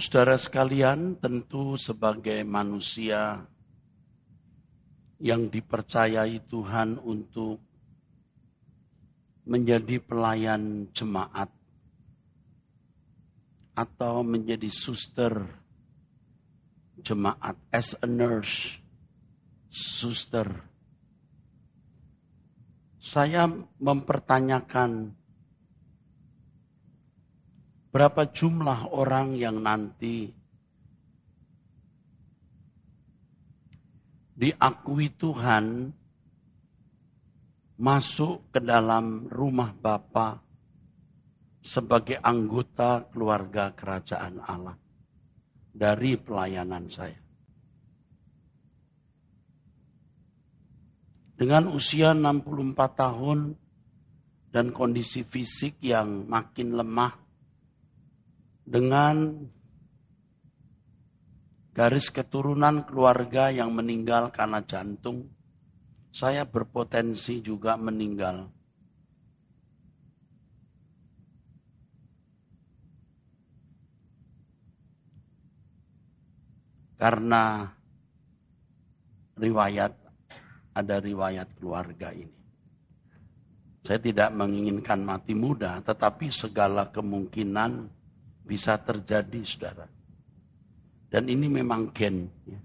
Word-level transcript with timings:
Saudara 0.00 0.40
sekalian, 0.40 1.20
tentu 1.20 1.76
sebagai 1.76 2.40
manusia 2.40 3.44
yang 5.20 5.52
dipercayai 5.52 6.40
Tuhan 6.48 6.96
untuk 7.04 7.60
menjadi 9.44 10.00
pelayan 10.00 10.88
jemaat 10.96 11.52
atau 13.76 14.24
menjadi 14.24 14.72
suster 14.72 15.44
jemaat 17.04 17.60
as 17.68 17.92
a 18.00 18.08
nurse, 18.08 18.80
suster. 19.68 20.48
Saya 23.04 23.52
mempertanyakan 23.76 25.12
berapa 27.90 28.30
jumlah 28.30 28.94
orang 28.94 29.34
yang 29.34 29.58
nanti 29.58 30.30
diakui 34.38 35.12
Tuhan 35.18 35.90
masuk 37.76 38.54
ke 38.54 38.60
dalam 38.62 39.26
rumah 39.28 39.74
Bapa 39.76 40.40
sebagai 41.60 42.16
anggota 42.16 43.04
keluarga 43.12 43.76
kerajaan 43.76 44.40
Allah 44.40 44.76
dari 45.72 46.16
pelayanan 46.16 46.88
saya. 46.88 47.20
Dengan 51.36 51.72
usia 51.72 52.12
64 52.12 53.00
tahun 53.00 53.38
dan 54.52 54.76
kondisi 54.76 55.24
fisik 55.24 55.80
yang 55.80 56.28
makin 56.28 56.76
lemah, 56.76 57.16
dengan 58.70 59.34
garis 61.74 62.06
keturunan 62.14 62.86
keluarga 62.86 63.50
yang 63.50 63.74
meninggal 63.74 64.30
karena 64.30 64.62
jantung, 64.62 65.26
saya 66.14 66.46
berpotensi 66.46 67.42
juga 67.42 67.74
meninggal 67.74 68.46
Karena 77.00 77.64
riwayat, 79.40 79.92
ada 80.76 80.96
riwayat 81.00 81.48
keluarga 81.56 82.12
ini. 82.12 82.36
Saya 83.80 83.96
tidak 83.96 84.28
menginginkan 84.36 85.00
mati 85.00 85.32
muda, 85.32 85.80
tetapi 85.80 86.28
segala 86.28 86.92
kemungkinan 86.92 87.88
bisa 88.44 88.76
terjadi, 88.80 89.40
saudara. 89.44 89.86
Dan 91.10 91.26
ini 91.26 91.50
memang 91.50 91.90
gen. 91.90 92.30
Ya. 92.46 92.60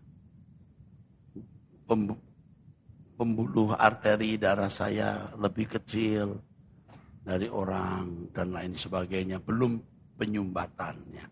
Pembuluh 3.16 3.72
arteri 3.74 4.36
darah 4.36 4.68
saya 4.68 5.32
lebih 5.40 5.72
kecil 5.80 6.42
dari 7.24 7.48
orang 7.48 8.30
dan 8.36 8.52
lain 8.52 8.76
sebagainya. 8.76 9.40
Belum 9.40 9.80
penyumbatannya. 10.20 11.26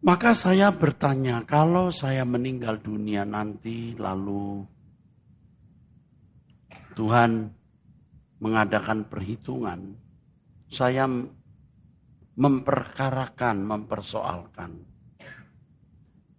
Maka 0.00 0.32
saya 0.32 0.72
bertanya, 0.72 1.44
kalau 1.44 1.92
saya 1.92 2.24
meninggal 2.24 2.80
dunia 2.80 3.28
nanti 3.28 3.92
lalu 4.00 4.64
Tuhan 6.96 7.52
mengadakan 8.40 9.04
perhitungan, 9.04 9.92
saya 10.72 11.04
memperkarakan, 12.40 13.68
mempersoalkan 13.68 14.72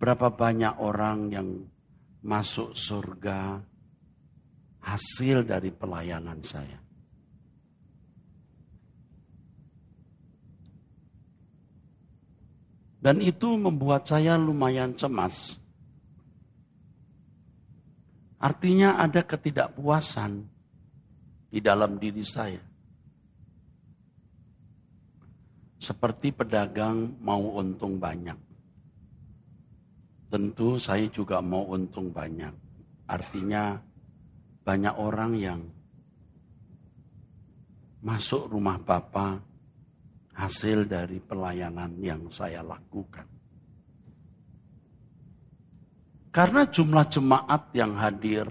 berapa 0.01 0.33
banyak 0.33 0.81
orang 0.81 1.29
yang 1.29 1.49
masuk 2.25 2.73
surga 2.73 3.61
hasil 4.81 5.45
dari 5.45 5.69
pelayanan 5.69 6.41
saya. 6.41 6.81
Dan 13.01 13.21
itu 13.21 13.53
membuat 13.57 14.09
saya 14.09 14.37
lumayan 14.41 14.97
cemas. 14.97 15.61
Artinya 18.41 18.97
ada 18.97 19.21
ketidakpuasan 19.21 20.49
di 21.53 21.61
dalam 21.61 22.01
diri 22.01 22.25
saya. 22.25 22.70
Seperti 25.81 26.29
pedagang 26.29 27.17
mau 27.25 27.57
untung 27.57 27.97
banyak. 27.97 28.37
Tentu 30.29 30.77
saya 30.77 31.09
juga 31.09 31.41
mau 31.41 31.65
untung 31.73 32.13
banyak. 32.13 32.53
Artinya 33.09 33.81
banyak 34.61 34.95
orang 34.95 35.31
yang 35.41 35.61
masuk 38.05 38.45
rumah 38.45 38.77
Bapak 38.77 39.41
hasil 40.37 40.85
dari 40.85 41.17
pelayanan 41.17 41.97
yang 41.97 42.29
saya 42.29 42.61
lakukan. 42.61 43.25
Karena 46.31 46.63
jumlah 46.63 47.05
jemaat 47.11 47.73
yang 47.75 47.97
hadir 47.99 48.47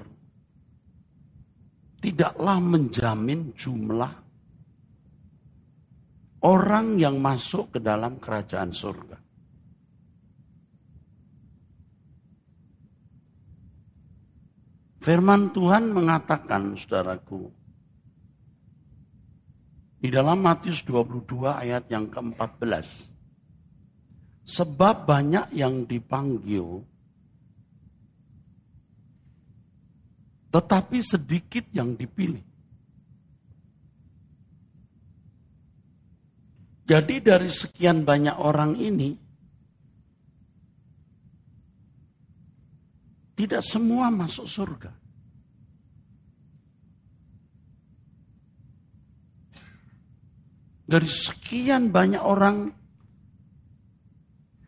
tidaklah 2.04 2.60
menjamin 2.60 3.56
jumlah 3.56 4.12
orang 6.40 6.96
yang 6.96 7.20
masuk 7.20 7.76
ke 7.76 7.78
dalam 7.80 8.16
kerajaan 8.16 8.72
surga. 8.72 9.20
Firman 15.00 15.48
Tuhan 15.56 15.96
mengatakan, 15.96 16.76
saudaraku, 16.76 17.48
di 20.00 20.08
dalam 20.12 20.44
Matius 20.44 20.84
22 20.84 21.44
ayat 21.44 21.88
yang 21.88 22.08
ke-14. 22.08 23.08
Sebab 24.44 25.06
banyak 25.08 25.56
yang 25.56 25.88
dipanggil, 25.88 26.84
tetapi 30.50 30.98
sedikit 31.00 31.64
yang 31.70 31.94
dipilih. 31.94 32.49
Jadi 36.90 37.22
dari 37.22 37.46
sekian 37.46 38.02
banyak 38.02 38.34
orang 38.34 38.74
ini, 38.74 39.14
tidak 43.38 43.62
semua 43.62 44.10
masuk 44.10 44.50
surga. 44.50 44.90
dari 50.90 51.06
sekian 51.06 51.94
banyak 51.94 52.18
orang 52.18 52.74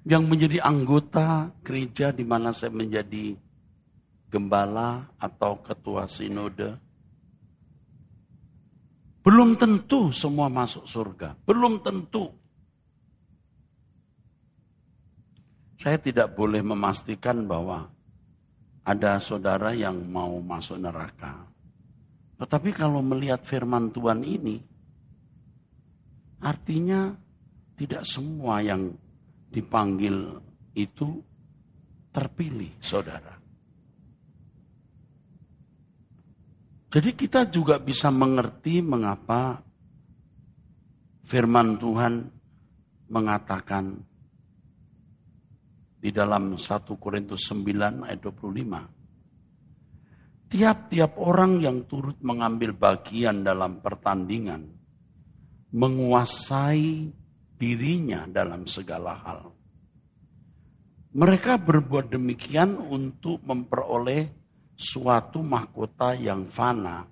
yang 0.07 0.23
menjadi 0.31 0.63
anggota 0.63 1.51
gereja 1.67 2.15
di 2.15 2.23
mana 2.23 2.55
saya 2.55 2.71
menjadi 2.71 3.35
gembala 4.31 5.11
atau 5.19 5.59
ketua 5.59 6.07
sinode. 6.07 6.79
Belum 9.23 9.55
tentu 9.55 10.11
semua 10.11 10.51
masuk 10.51 10.87
surga. 10.87 11.39
Belum 11.47 11.79
tentu. 11.83 12.31
Saya 15.79 15.99
tidak 15.99 16.35
boleh 16.35 16.63
memastikan 16.63 17.47
bahwa 17.47 17.91
ada 18.83 19.23
saudara 19.23 19.75
yang 19.75 19.99
mau 20.11 20.39
masuk 20.43 20.79
neraka. 20.79 21.47
Tetapi 22.39 22.75
kalau 22.75 22.99
melihat 23.03 23.47
firman 23.47 23.95
Tuhan 23.95 24.27
ini, 24.27 24.59
Artinya 26.43 27.15
tidak 27.79 28.03
semua 28.03 28.59
yang 28.59 28.91
dipanggil 29.55 30.43
itu 30.75 31.23
terpilih, 32.11 32.75
saudara. 32.83 33.39
Jadi 36.93 37.17
kita 37.17 37.49
juga 37.49 37.81
bisa 37.81 38.13
mengerti 38.13 38.85
mengapa 38.85 39.65
firman 41.25 41.81
Tuhan 41.81 42.29
mengatakan 43.09 43.97
di 45.97 46.13
dalam 46.13 46.61
1 46.61 46.69
Korintus 47.01 47.49
9 47.49 48.05
ayat 48.05 48.21
25. 48.21 50.53
Tiap-tiap 50.53 51.17
orang 51.17 51.65
yang 51.65 51.89
turut 51.89 52.21
mengambil 52.21 52.77
bagian 52.77 53.41
dalam 53.41 53.81
pertandingan 53.81 54.69
menguasai 55.73 57.09
dirinya 57.57 58.29
dalam 58.29 58.69
segala 58.69 59.17
hal. 59.17 59.49
Mereka 61.17 61.57
berbuat 61.57 62.13
demikian 62.13 62.77
untuk 62.77 63.41
memperoleh 63.49 64.42
suatu 64.83 65.39
mahkota 65.47 66.19
yang 66.19 66.51
fana, 66.51 67.07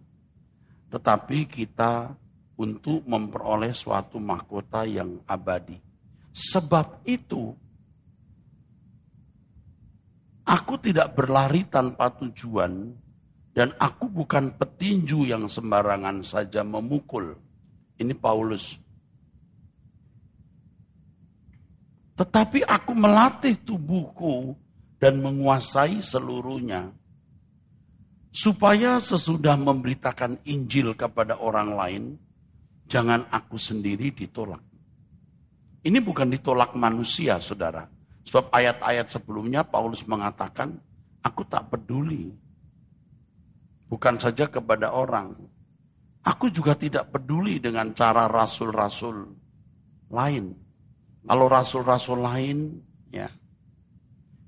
tetapi 0.91 1.47
kita 1.47 2.11
untuk 2.59 3.07
memperoleh 3.07 3.71
suatu 3.71 4.19
mahkota 4.19 4.83
yang 4.83 5.23
abadi. 5.31 5.79
Sebab 6.35 7.07
itu, 7.07 7.55
aku 10.43 10.75
tidak 10.83 11.15
berlari 11.15 11.63
tanpa 11.71 12.11
tujuan, 12.19 12.91
dan 13.55 13.71
aku 13.79 14.11
bukan 14.11 14.59
petinju 14.59 15.31
yang 15.31 15.47
sembarangan 15.47 16.27
saja 16.27 16.67
memukul. 16.67 17.39
Ini 18.01 18.15
Paulus. 18.19 18.79
Tetapi 22.17 22.61
aku 22.69 22.93
melatih 22.93 23.57
tubuhku 23.65 24.53
dan 25.01 25.25
menguasai 25.25 26.05
seluruhnya. 26.05 26.93
Supaya 28.31 29.03
sesudah 29.03 29.59
memberitakan 29.59 30.47
Injil 30.47 30.95
kepada 30.95 31.43
orang 31.43 31.75
lain, 31.75 32.03
jangan 32.87 33.27
aku 33.27 33.59
sendiri 33.59 34.15
ditolak. 34.15 34.63
Ini 35.83 35.99
bukan 35.99 36.31
ditolak 36.31 36.79
manusia, 36.79 37.43
saudara. 37.43 37.91
Sebab 38.29 38.55
ayat-ayat 38.55 39.11
sebelumnya 39.11 39.67
Paulus 39.67 40.07
mengatakan, 40.07 40.79
aku 41.27 41.43
tak 41.49 41.75
peduli. 41.75 42.31
Bukan 43.91 44.23
saja 44.23 44.47
kepada 44.47 44.95
orang. 44.95 45.35
Aku 46.23 46.53
juga 46.53 46.77
tidak 46.77 47.11
peduli 47.11 47.59
dengan 47.59 47.91
cara 47.97 48.29
rasul-rasul 48.31 49.27
lain. 50.13 50.53
Kalau 51.25 51.47
rasul-rasul 51.49 52.19
lain 52.21 52.59
ya 53.11 53.27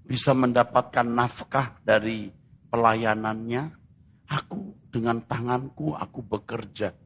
bisa 0.04 0.36
mendapatkan 0.36 1.06
nafkah 1.08 1.80
dari 1.80 2.28
pelayanannya, 2.72 3.68
aku 4.32 4.72
dengan 4.88 5.20
tanganku 5.28 5.92
aku 5.92 6.24
bekerja 6.24 6.96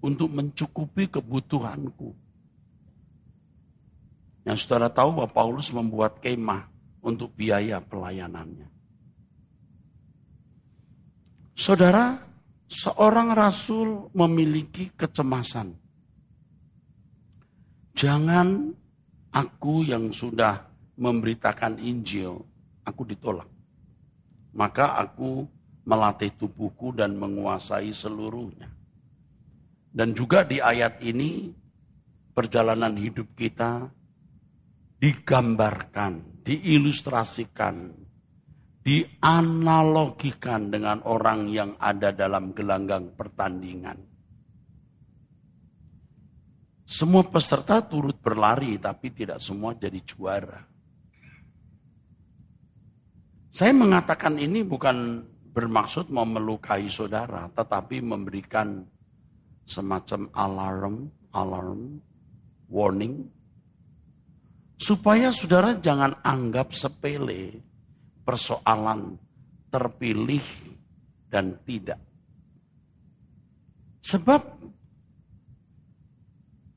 untuk 0.00 0.32
mencukupi 0.32 1.12
kebutuhanku. 1.12 2.16
Yang 4.48 4.64
saudara 4.64 4.88
tahu 4.88 5.20
bahwa 5.20 5.30
Paulus 5.32 5.68
membuat 5.72 6.20
kemah 6.24 6.68
untuk 7.04 7.32
biaya 7.36 7.80
pelayanannya. 7.84 8.68
Saudara, 11.56 12.20
seorang 12.68 13.32
rasul 13.32 14.12
memiliki 14.12 14.92
kecemasan. 14.92 15.72
Jangan 17.94 18.74
aku 19.30 19.86
yang 19.86 20.10
sudah 20.10 20.66
memberitakan 20.98 21.78
Injil, 21.78 22.42
aku 22.82 23.06
ditolak. 23.06 23.53
Maka 24.54 24.94
aku 25.02 25.44
melatih 25.84 26.32
tubuhku 26.38 26.94
dan 26.94 27.18
menguasai 27.18 27.92
seluruhnya. 27.92 28.70
Dan 29.94 30.14
juga 30.14 30.42
di 30.42 30.58
ayat 30.58 30.98
ini, 31.02 31.54
perjalanan 32.34 32.98
hidup 32.98 33.34
kita 33.38 33.86
digambarkan, 34.98 36.42
diilustrasikan, 36.42 37.94
dianalogikan 38.82 40.72
dengan 40.72 41.04
orang 41.06 41.52
yang 41.52 41.78
ada 41.78 42.10
dalam 42.10 42.56
gelanggang 42.56 43.14
pertandingan. 43.14 44.02
Semua 46.84 47.24
peserta 47.24 47.80
turut 47.80 48.20
berlari, 48.20 48.76
tapi 48.76 49.08
tidak 49.14 49.40
semua 49.40 49.72
jadi 49.72 49.98
juara. 50.04 50.73
Saya 53.54 53.70
mengatakan 53.70 54.34
ini 54.34 54.66
bukan 54.66 55.22
bermaksud 55.54 56.10
mau 56.10 56.26
melukai 56.26 56.90
saudara, 56.90 57.46
tetapi 57.54 58.02
memberikan 58.02 58.82
semacam 59.62 60.26
alarm, 60.34 60.96
alarm, 61.30 62.02
warning 62.66 63.30
Supaya 64.74 65.30
saudara 65.30 65.78
jangan 65.78 66.18
anggap 66.26 66.74
sepele 66.74 67.62
persoalan 68.26 69.14
terpilih 69.70 70.42
dan 71.30 71.62
tidak. 71.62 72.02
Sebab 74.02 74.42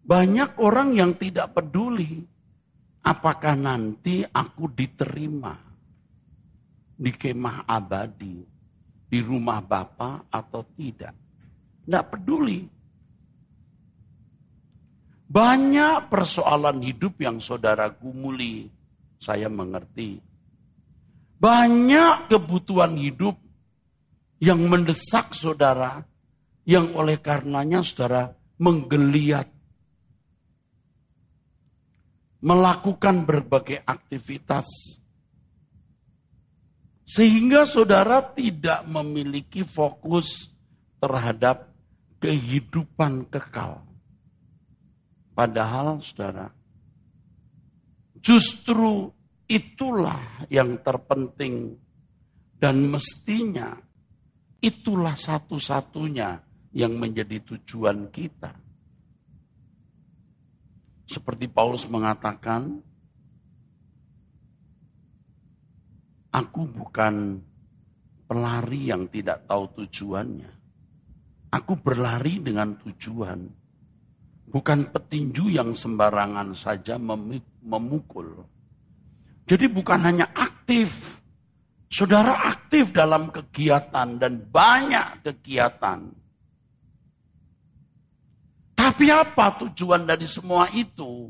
banyak 0.07 0.61
orang 0.61 0.93
yang 0.93 1.17
tidak 1.17 1.57
peduli 1.57 2.21
apakah 3.03 3.57
nanti 3.57 4.23
aku 4.23 4.71
diterima 4.71 5.66
di 6.97 7.13
kemah 7.13 7.69
abadi, 7.69 8.41
di 9.07 9.19
rumah 9.21 9.61
Bapa 9.61 10.25
atau 10.33 10.65
tidak. 10.73 11.13
Tidak 11.85 12.03
peduli. 12.09 12.59
Banyak 15.27 16.09
persoalan 16.09 16.81
hidup 16.83 17.21
yang 17.21 17.37
saudara 17.37 17.87
gumuli. 17.93 18.67
Saya 19.21 19.47
mengerti. 19.47 20.19
Banyak 21.37 22.27
kebutuhan 22.27 22.97
hidup 22.97 23.37
yang 24.41 24.65
mendesak 24.67 25.31
saudara. 25.37 26.03
Yang 26.67 26.87
oleh 26.99 27.17
karenanya 27.23 27.79
saudara 27.79 28.35
menggeliat. 28.59 29.47
Melakukan 32.43 33.23
berbagai 33.23 33.79
aktivitas. 33.87 34.67
Sehingga 37.07 37.63
saudara 37.63 38.19
tidak 38.35 38.83
memiliki 38.83 39.63
fokus 39.63 40.51
terhadap 40.99 41.71
kehidupan 42.19 43.31
kekal. 43.31 43.79
Padahal 45.31 46.03
saudara, 46.03 46.51
justru 48.19 49.07
itulah 49.47 50.43
yang 50.51 50.83
terpenting 50.83 51.79
dan 52.59 52.91
mestinya 52.91 53.77
itulah 54.59 55.15
satu-satunya 55.15 56.43
yang 56.75 56.97
menjadi 56.99 57.39
tujuan 57.55 58.11
kita. 58.11 58.51
Seperti 61.07 61.47
Paulus 61.47 61.87
mengatakan, 61.87 62.83
aku 66.31 66.61
bukan 66.67 67.39
pelari 68.27 68.91
yang 68.91 69.07
tidak 69.11 69.47
tahu 69.47 69.71
tujuannya. 69.83 70.51
Aku 71.47 71.79
berlari 71.79 72.43
dengan 72.43 72.75
tujuan 72.83 73.47
Bukan 74.47 74.95
petinju 74.95 75.51
yang 75.51 75.75
sembarangan 75.75 76.55
saja 76.55 76.95
memukul. 76.95 78.47
Jadi 79.43 79.67
bukan 79.67 79.99
hanya 80.07 80.31
aktif. 80.31 81.19
Saudara 81.91 82.47
aktif 82.55 82.95
dalam 82.95 83.27
kegiatan 83.27 84.15
dan 84.15 84.47
banyak 84.47 85.23
kegiatan. 85.23 86.15
Tapi 88.75 89.05
apa 89.11 89.67
tujuan 89.67 90.07
dari 90.07 90.27
semua 90.27 90.71
itu? 90.71 91.27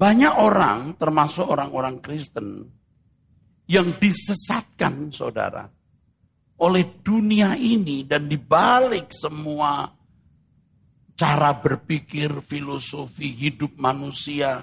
Banyak 0.00 0.34
orang, 0.40 0.96
termasuk 0.96 1.44
orang-orang 1.44 2.00
Kristen, 2.00 2.64
yang 3.68 4.00
disesatkan, 4.00 5.12
saudara 5.12 5.68
oleh 6.60 7.00
dunia 7.00 7.56
ini 7.56 8.04
dan 8.04 8.28
dibalik 8.28 9.08
semua 9.16 9.88
cara 11.16 11.50
berpikir 11.56 12.44
filosofi 12.44 13.32
hidup 13.32 13.80
manusia 13.80 14.60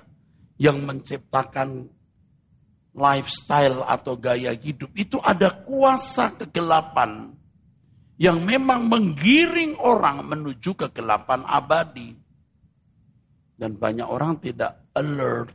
yang 0.62 0.86
menciptakan 0.86 1.90
lifestyle 2.98 3.86
atau 3.86 4.14
gaya 4.18 4.54
hidup 4.54 4.94
itu 4.94 5.18
ada 5.22 5.54
kuasa 5.54 6.34
kegelapan 6.38 7.34
yang 8.18 8.42
memang 8.42 8.90
menggiring 8.90 9.78
orang 9.78 10.26
menuju 10.26 10.74
kegelapan 10.74 11.46
abadi. 11.46 12.14
Dan 13.58 13.74
banyak 13.74 14.06
orang 14.06 14.38
tidak 14.38 14.87
alert, 14.98 15.54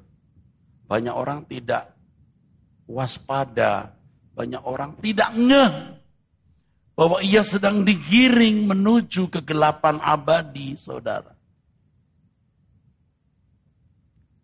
banyak 0.86 1.10
orang 1.10 1.42
tidak 1.50 1.90
waspada, 2.86 3.90
banyak 4.38 4.62
orang 4.62 4.94
tidak 5.02 5.34
ngeh 5.34 5.98
bahwa 6.92 7.18
ia 7.24 7.42
sedang 7.42 7.82
digiring 7.82 8.68
menuju 8.68 9.32
kegelapan 9.32 9.98
abadi, 9.98 10.76
saudara. 10.78 11.34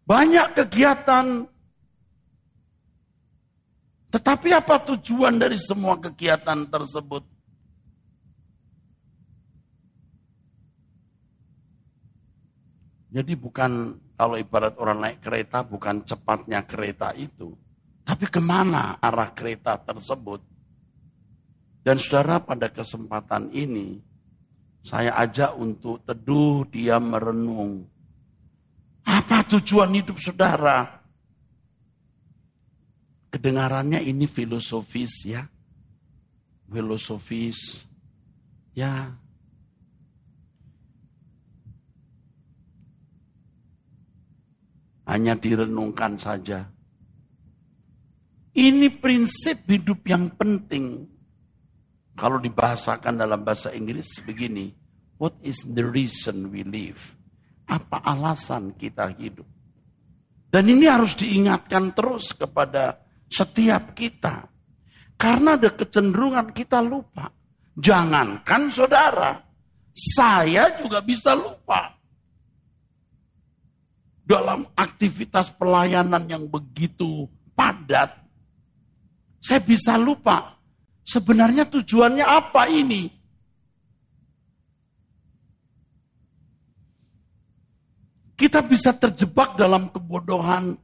Banyak 0.09 0.57
kegiatan, 0.57 1.45
tetapi 4.09 4.49
apa 4.57 4.81
tujuan 4.88 5.37
dari 5.37 5.61
semua 5.61 6.00
kegiatan 6.00 6.64
tersebut? 6.64 7.23
Jadi 13.12 13.33
bukan 13.37 13.97
kalau 14.18 14.34
ibarat 14.34 14.75
orang 14.82 14.98
naik 14.98 15.22
kereta 15.22 15.62
bukan 15.62 16.02
cepatnya 16.02 16.66
kereta 16.66 17.14
itu. 17.14 17.54
Tapi 18.02 18.26
ke 18.26 18.42
mana 18.42 18.98
arah 18.98 19.30
kereta 19.30 19.78
tersebut? 19.78 20.42
Dan 21.87 22.02
saudara 22.02 22.42
pada 22.42 22.66
kesempatan 22.66 23.54
ini, 23.54 24.02
Saya 24.78 25.12
ajak 25.20 25.58
untuk 25.58 26.00
teduh, 26.06 26.64
dia 26.70 26.96
merenung. 26.96 27.84
Apa 29.04 29.44
tujuan 29.44 29.92
hidup 29.92 30.16
saudara? 30.16 31.02
Kedengarannya 33.28 34.00
ini 34.00 34.25
filosofis 34.25 35.28
ya. 35.28 35.44
Filosofis. 36.72 37.84
Ya. 38.72 39.12
Hanya 45.09 45.35
direnungkan 45.41 46.21
saja. 46.21 46.69
Ini 48.53 48.93
prinsip 49.00 49.65
hidup 49.65 50.05
yang 50.05 50.37
penting. 50.37 51.09
Kalau 52.19 52.37
dibahasakan 52.37 53.23
dalam 53.23 53.41
bahasa 53.41 53.73
Inggris 53.73 54.21
begini. 54.21 54.75
What 55.19 55.35
is 55.43 55.67
the 55.67 55.83
reason 55.83 56.55
we 56.55 56.62
live? 56.62 57.00
Apa 57.67 57.99
alasan 58.07 58.79
kita 58.79 59.11
hidup? 59.19 59.47
Dan 60.49 60.71
ini 60.71 60.87
harus 60.87 61.19
diingatkan 61.19 61.93
terus 61.93 62.33
kepada 62.33 63.03
setiap 63.29 63.93
kita. 63.99 64.49
Karena 65.19 65.59
ada 65.59 65.75
kecenderungan 65.75 66.55
kita 66.55 66.79
lupa. 66.79 67.35
Jangankan 67.75 68.71
saudara, 68.71 69.43
saya 69.91 70.79
juga 70.79 71.03
bisa 71.03 71.35
lupa. 71.35 71.98
Dalam 74.28 74.68
aktivitas 74.76 75.49
pelayanan 75.56 76.28
yang 76.28 76.44
begitu 76.44 77.25
padat, 77.56 78.12
saya 79.40 79.61
bisa 79.64 79.97
lupa. 79.97 80.61
Sebenarnya 81.00 81.64
tujuannya 81.64 82.26
apa 82.28 82.68
ini? 82.68 83.08
Kita 88.37 88.61
bisa 88.61 88.92
terjebak 88.92 89.56
dalam 89.56 89.88
kebodohan. 89.88 90.76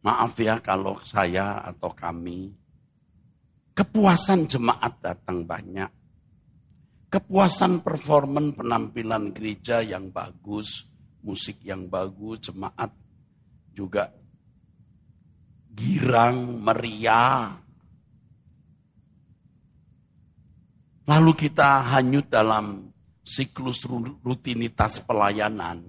Maaf 0.00 0.32
ya 0.40 0.56
kalau 0.64 1.04
saya 1.04 1.60
atau 1.68 1.92
kami 1.92 2.64
Kepuasan 3.74 4.46
jemaat 4.46 5.02
datang 5.02 5.42
banyak. 5.42 5.90
Kepuasan 7.10 7.82
performan 7.82 8.54
penampilan 8.54 9.34
gereja 9.34 9.82
yang 9.82 10.14
bagus, 10.14 10.86
musik 11.24 11.64
yang 11.64 11.88
bagus, 11.88 12.44
jemaat 12.44 12.92
juga 13.72 14.12
girang, 15.72 16.60
meriah. 16.60 17.56
Lalu 21.04 21.32
kita 21.36 21.84
hanyut 21.96 22.28
dalam 22.28 22.92
siklus 23.24 23.80
rutinitas 24.20 25.00
pelayanan. 25.00 25.82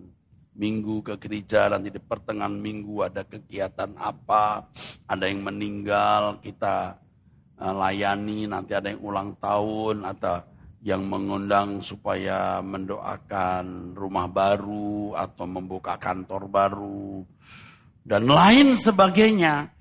Minggu 0.55 1.03
ke 1.03 1.19
gereja, 1.19 1.67
nanti 1.67 1.91
di 1.91 1.99
pertengahan 1.99 2.55
minggu 2.55 3.03
ada 3.03 3.27
kegiatan 3.27 3.91
apa, 3.99 4.71
ada 5.03 5.27
yang 5.27 5.43
meninggal, 5.43 6.39
kita 6.39 6.95
Eh, 7.55 7.71
layani, 7.71 8.51
nanti 8.51 8.75
ada 8.75 8.91
yang 8.91 8.99
ulang 8.99 9.39
tahun, 9.39 10.03
atau 10.03 10.43
yang 10.85 11.01
mengundang 11.09 11.81
supaya 11.81 12.61
mendoakan 12.61 13.97
rumah 13.97 14.29
baru 14.29 15.17
atau 15.17 15.49
membuka 15.49 15.97
kantor 15.97 16.45
baru 16.45 17.25
dan 18.05 18.29
lain 18.29 18.77
sebagainya. 18.77 19.73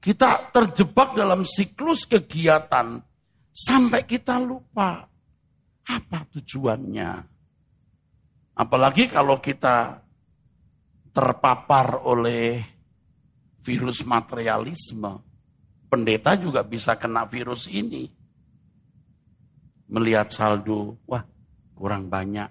Kita 0.00 0.48
terjebak 0.48 1.12
dalam 1.12 1.44
siklus 1.44 2.08
kegiatan 2.08 3.04
sampai 3.52 4.08
kita 4.08 4.40
lupa 4.40 5.04
apa 5.84 6.18
tujuannya. 6.32 7.12
Apalagi 8.56 9.04
kalau 9.12 9.36
kita 9.36 10.00
terpapar 11.12 12.00
oleh 12.00 12.64
virus 13.60 14.00
materialisme 14.08 15.20
pendeta 15.92 16.40
juga 16.40 16.64
bisa 16.64 16.96
kena 16.96 17.28
virus 17.28 17.68
ini. 17.68 18.19
Melihat 19.90 20.30
saldo, 20.30 21.02
wah 21.10 21.26
kurang 21.74 22.06
banyak. 22.06 22.46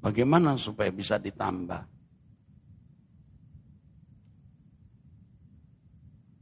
Bagaimana 0.00 0.56
supaya 0.56 0.88
bisa 0.88 1.20
ditambah? 1.20 1.84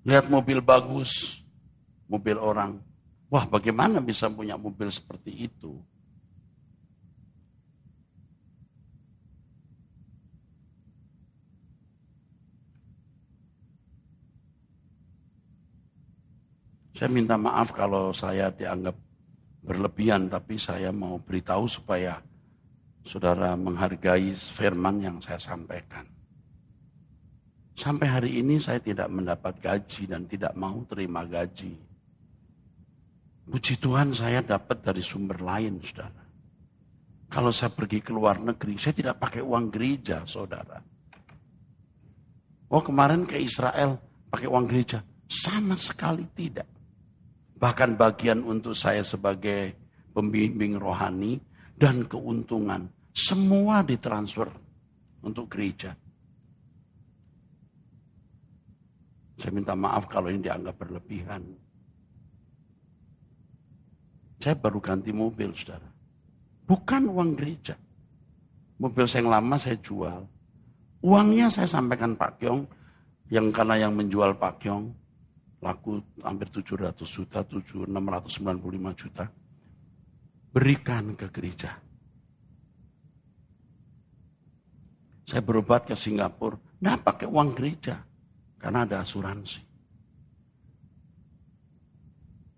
Lihat 0.07 0.31
mobil 0.31 0.63
bagus, 0.63 1.43
mobil 2.07 2.39
orang. 2.39 2.79
Wah 3.27 3.43
bagaimana 3.43 3.99
bisa 3.99 4.31
punya 4.31 4.55
mobil 4.55 4.87
seperti 4.87 5.51
itu? 5.51 5.83
Saya 16.97 17.13
minta 17.13 17.37
maaf 17.37 17.77
kalau 17.77 18.15
saya 18.15 18.49
dianggap 18.49 19.06
berlebihan, 19.67 20.31
tapi 20.31 20.57
saya 20.57 20.95
mau 20.95 21.19
beritahu 21.19 21.67
supaya 21.67 22.23
saudara 23.03 23.59
menghargai 23.59 24.31
firman 24.33 25.03
yang 25.03 25.19
saya 25.19 25.43
sampaikan. 25.43 26.07
Sampai 27.77 28.09
hari 28.09 28.41
ini 28.41 28.57
saya 28.57 28.81
tidak 28.81 29.11
mendapat 29.13 29.61
gaji 29.61 30.09
dan 30.09 30.25
tidak 30.25 30.55
mau 30.57 30.81
terima 30.89 31.27
gaji. 31.29 31.77
Puji 33.47 33.75
Tuhan 33.79 34.17
saya 34.17 34.41
dapat 34.41 34.81
dari 34.81 35.03
sumber 35.05 35.39
lain, 35.45 35.83
saudara. 35.85 36.25
Kalau 37.27 37.51
saya 37.51 37.75
pergi 37.75 38.01
ke 38.01 38.15
luar 38.15 38.41
negeri, 38.41 38.79
saya 38.79 38.95
tidak 38.95 39.21
pakai 39.21 39.43
uang 39.43 39.69
gereja, 39.69 40.25
saudara. 40.25 40.79
Oh 42.71 42.83
kemarin 42.83 43.29
ke 43.29 43.39
Israel 43.39 43.99
pakai 44.31 44.49
uang 44.51 44.67
gereja. 44.67 44.99
Sama 45.27 45.75
sekali 45.79 46.27
tidak. 46.35 46.76
Bahkan 47.57 47.97
bagian 47.97 48.45
untuk 48.45 48.77
saya 48.77 49.01
sebagai 49.01 49.73
pembimbing 50.13 50.77
rohani 50.77 51.41
dan 51.77 52.05
keuntungan. 52.05 52.89
Semua 53.17 53.81
ditransfer 53.81 54.49
untuk 55.25 55.49
gereja. 55.49 55.97
Saya 59.37 59.53
minta 59.53 59.77
maaf 59.77 60.09
kalau 60.09 60.33
ini 60.33 60.41
dianggap 60.45 60.77
berlebihan. 60.81 61.45
Saya 64.41 64.57
baru 64.57 64.81
ganti 64.81 65.13
mobil, 65.13 65.53
saudara. 65.57 65.89
Bukan 66.69 67.09
uang 67.09 67.31
gereja. 67.37 67.77
Mobil 68.77 69.09
saya 69.09 69.25
yang 69.25 69.33
lama 69.33 69.57
saya 69.57 69.81
jual. 69.81 70.29
Uangnya 71.01 71.49
saya 71.49 71.69
sampaikan 71.69 72.17
Pak 72.17 72.41
Kyong, 72.41 72.69
yang 73.33 73.49
karena 73.53 73.89
yang 73.89 73.93
menjual 73.97 74.37
Pak 74.37 74.61
Kyong, 74.61 74.93
laku 75.61 76.01
hampir 76.21 76.49
700 76.53 76.97
juta, 77.05 77.41
695 77.45 78.95
juta. 78.97 79.25
Berikan 80.53 81.13
ke 81.17 81.29
gereja. 81.29 81.77
Saya 85.27 85.43
berobat 85.43 85.91
ke 85.91 85.99
Singapura, 85.99 86.57
nah 86.81 86.97
pakai 86.97 87.27
uang 87.27 87.51
gereja. 87.53 87.99
Karena 88.57 88.89
ada 88.89 89.05
asuransi. 89.05 89.61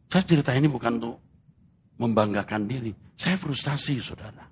Saya 0.09 0.25
cerita 0.25 0.57
ini 0.57 0.69
bukan 0.71 0.97
untuk 1.01 1.17
membanggakan 2.01 2.65
diri. 2.65 2.93
Saya 3.19 3.37
frustasi, 3.37 3.99
saudara. 4.01 4.47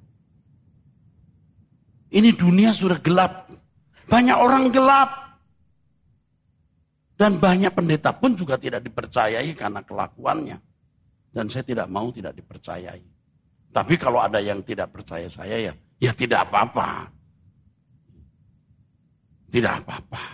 Ini 2.12 2.34
dunia 2.34 2.74
sudah 2.74 2.98
gelap. 3.00 3.48
Banyak 4.10 4.36
orang 4.36 4.68
gelap. 4.74 5.25
Dan 7.16 7.40
banyak 7.40 7.72
pendeta 7.72 8.12
pun 8.12 8.36
juga 8.36 8.60
tidak 8.60 8.84
dipercayai 8.84 9.56
karena 9.56 9.80
kelakuannya. 9.80 10.60
Dan 11.32 11.48
saya 11.48 11.64
tidak 11.64 11.88
mau 11.88 12.12
tidak 12.12 12.36
dipercayai. 12.36 13.00
Tapi 13.72 13.94
kalau 13.96 14.20
ada 14.20 14.40
yang 14.40 14.60
tidak 14.64 14.92
percaya 14.92 15.28
saya 15.28 15.72
ya, 15.72 15.72
ya 16.00 16.12
tidak 16.12 16.48
apa-apa. 16.48 17.08
Tidak 19.48 19.72
apa-apa. 19.84 20.24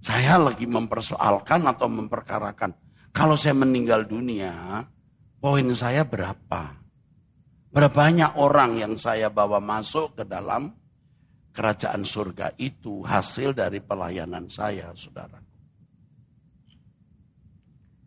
Saya 0.00 0.40
lagi 0.40 0.64
mempersoalkan 0.64 1.64
atau 1.68 1.88
memperkarakan. 1.92 2.72
Kalau 3.12 3.36
saya 3.36 3.56
meninggal 3.56 4.04
dunia, 4.04 4.84
poin 5.40 5.66
saya 5.72 6.04
berapa? 6.04 6.76
Berapa 7.72 7.92
banyak 7.92 8.40
orang 8.40 8.80
yang 8.80 8.94
saya 8.96 9.28
bawa 9.28 9.60
masuk 9.60 10.16
ke 10.16 10.24
dalam 10.24 10.72
kerajaan 11.56 12.04
surga 12.04 12.52
itu 12.60 13.00
hasil 13.00 13.56
dari 13.56 13.80
pelayanan 13.80 14.48
saya, 14.48 14.92
saudara. 14.92 15.55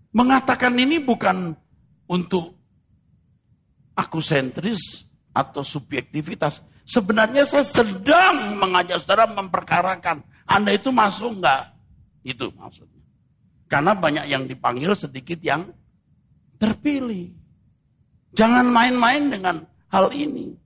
Mengatakan 0.09 0.73
ini 0.73 0.97
bukan 0.97 1.53
untuk 2.09 2.57
aku 3.93 4.17
sentris 4.23 5.05
atau 5.29 5.61
subjektivitas. 5.61 6.65
Sebenarnya 6.89 7.45
saya 7.45 7.61
sedang 7.61 8.57
mengajak 8.57 9.05
saudara 9.05 9.29
memperkarakan. 9.29 10.25
Anda 10.49 10.73
itu 10.73 10.89
masuk 10.89 11.37
enggak? 11.37 11.77
Itu 12.25 12.49
maksudnya. 12.57 13.05
Karena 13.69 13.93
banyak 13.93 14.25
yang 14.25 14.49
dipanggil 14.49 14.97
sedikit 14.97 15.37
yang 15.45 15.69
terpilih. 16.57 17.29
Jangan 18.33 18.65
main-main 18.65 19.29
dengan 19.29 19.55
hal 19.93 20.09
ini. 20.09 20.57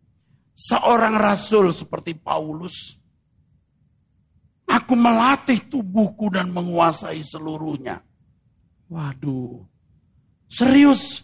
Seorang 0.56 1.20
rasul 1.20 1.76
seperti 1.76 2.16
Paulus, 2.16 2.96
aku 4.70 4.94
melatih 4.96 5.60
tubuhku 5.68 6.32
dan 6.32 6.54
menguasai 6.54 7.20
seluruhnya. 7.26 8.00
Waduh, 8.92 9.64
serius. 10.50 11.24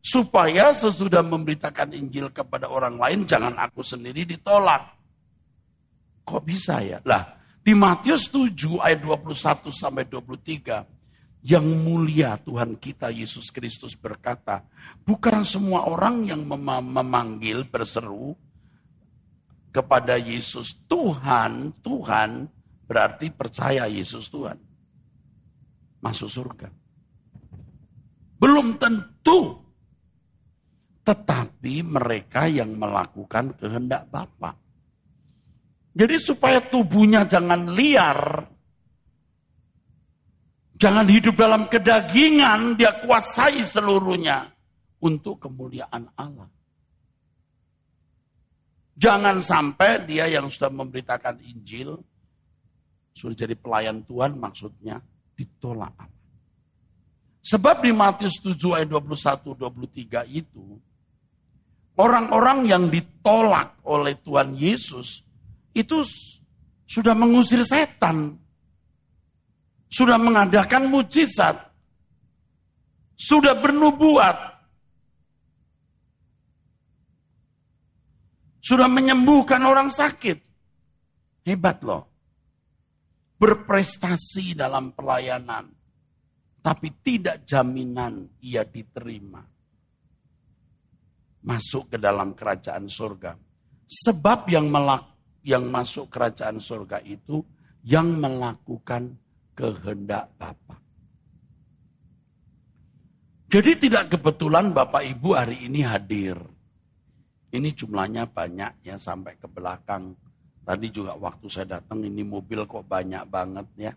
Supaya 0.00 0.72
sesudah 0.72 1.20
memberitakan 1.20 1.92
Injil 1.92 2.32
kepada 2.32 2.72
orang 2.72 2.96
lain, 2.96 3.28
jangan 3.28 3.52
aku 3.60 3.84
sendiri 3.84 4.24
ditolak. 4.24 4.96
Kok 6.24 6.40
bisa 6.40 6.80
ya? 6.80 7.04
Lah, 7.04 7.36
di 7.60 7.76
Matius 7.76 8.32
7 8.32 8.80
ayat 8.80 9.04
21 9.04 9.68
sampai 9.68 10.08
23, 10.08 11.44
yang 11.44 11.64
mulia 11.64 12.40
Tuhan 12.40 12.80
kita 12.80 13.12
Yesus 13.12 13.52
Kristus 13.52 13.92
berkata, 13.92 14.64
bukan 15.04 15.44
semua 15.44 15.84
orang 15.84 16.24
yang 16.24 16.48
mem 16.48 16.64
memanggil 16.64 17.68
berseru 17.68 18.32
kepada 19.68 20.16
Yesus 20.16 20.76
Tuhan, 20.88 21.76
Tuhan 21.84 22.48
berarti 22.88 23.28
percaya 23.32 23.84
Yesus 23.84 24.32
Tuhan. 24.32 24.56
Masuk 26.00 26.32
surga. 26.32 26.79
Belum 28.40 28.80
tentu 28.80 29.60
tetapi 31.10 31.82
mereka 31.82 32.46
yang 32.46 32.76
melakukan 32.76 33.56
kehendak 33.56 34.06
Bapa. 34.12 34.54
Jadi 35.90 36.16
supaya 36.22 36.62
tubuhnya 36.62 37.26
jangan 37.26 37.74
liar, 37.74 38.46
jangan 40.78 41.06
hidup 41.10 41.34
dalam 41.34 41.66
kedagingan, 41.66 42.78
dia 42.78 42.94
kuasai 43.02 43.66
seluruhnya 43.66 44.54
untuk 45.02 45.42
kemuliaan 45.42 46.06
Allah. 46.14 46.46
Jangan 48.94 49.42
sampai 49.42 50.06
dia 50.06 50.30
yang 50.30 50.46
sudah 50.46 50.70
memberitakan 50.70 51.42
Injil, 51.42 51.98
sudah 53.16 53.34
jadi 53.34 53.58
pelayan 53.58 54.06
Tuhan 54.06 54.38
maksudnya, 54.38 55.02
ditolak 55.34 56.19
Sebab 57.40 57.80
di 57.80 57.92
Matius 57.96 58.36
7 58.44 58.76
ayat 58.76 58.88
21 58.92 59.56
23 59.56 60.28
itu 60.28 60.76
orang-orang 61.96 62.68
yang 62.68 62.84
ditolak 62.92 63.80
oleh 63.84 64.16
Tuhan 64.20 64.56
Yesus 64.56 65.24
itu 65.72 66.04
sudah 66.84 67.14
mengusir 67.16 67.64
setan. 67.64 68.36
Sudah 69.90 70.18
mengadakan 70.18 70.86
mujizat. 70.86 71.58
Sudah 73.14 73.58
bernubuat. 73.58 74.36
Sudah 78.60 78.86
menyembuhkan 78.86 79.64
orang 79.66 79.90
sakit. 79.90 80.38
Hebat 81.46 81.82
loh. 81.82 82.06
Berprestasi 83.40 84.52
dalam 84.54 84.92
pelayanan. 84.92 85.79
Tapi 86.60 86.88
tidak 87.00 87.48
jaminan 87.48 88.28
ia 88.44 88.68
diterima 88.68 89.40
masuk 91.40 91.92
ke 91.92 91.96
dalam 91.96 92.36
kerajaan 92.36 92.86
surga. 92.88 93.32
Sebab 93.90 94.46
yang 94.52 94.68
melak, 94.68 95.08
yang 95.42 95.66
masuk 95.66 96.12
kerajaan 96.12 96.60
surga 96.60 97.00
itu 97.02 97.42
yang 97.82 98.20
melakukan 98.20 99.16
kehendak 99.56 100.30
Bapa. 100.36 100.76
Jadi 103.50 103.88
tidak 103.88 104.14
kebetulan 104.14 104.70
Bapak 104.70 105.02
Ibu 105.02 105.34
hari 105.34 105.66
ini 105.66 105.82
hadir. 105.82 106.38
Ini 107.50 107.74
jumlahnya 107.74 108.30
banyak 108.30 108.86
ya 108.86 108.94
sampai 108.94 109.34
ke 109.34 109.50
belakang. 109.50 110.14
Tadi 110.62 110.86
juga 110.94 111.18
waktu 111.18 111.50
saya 111.50 111.82
datang 111.82 112.06
ini 112.06 112.22
mobil 112.22 112.62
kok 112.62 112.86
banyak 112.86 113.26
banget 113.26 113.66
ya. 113.74 113.92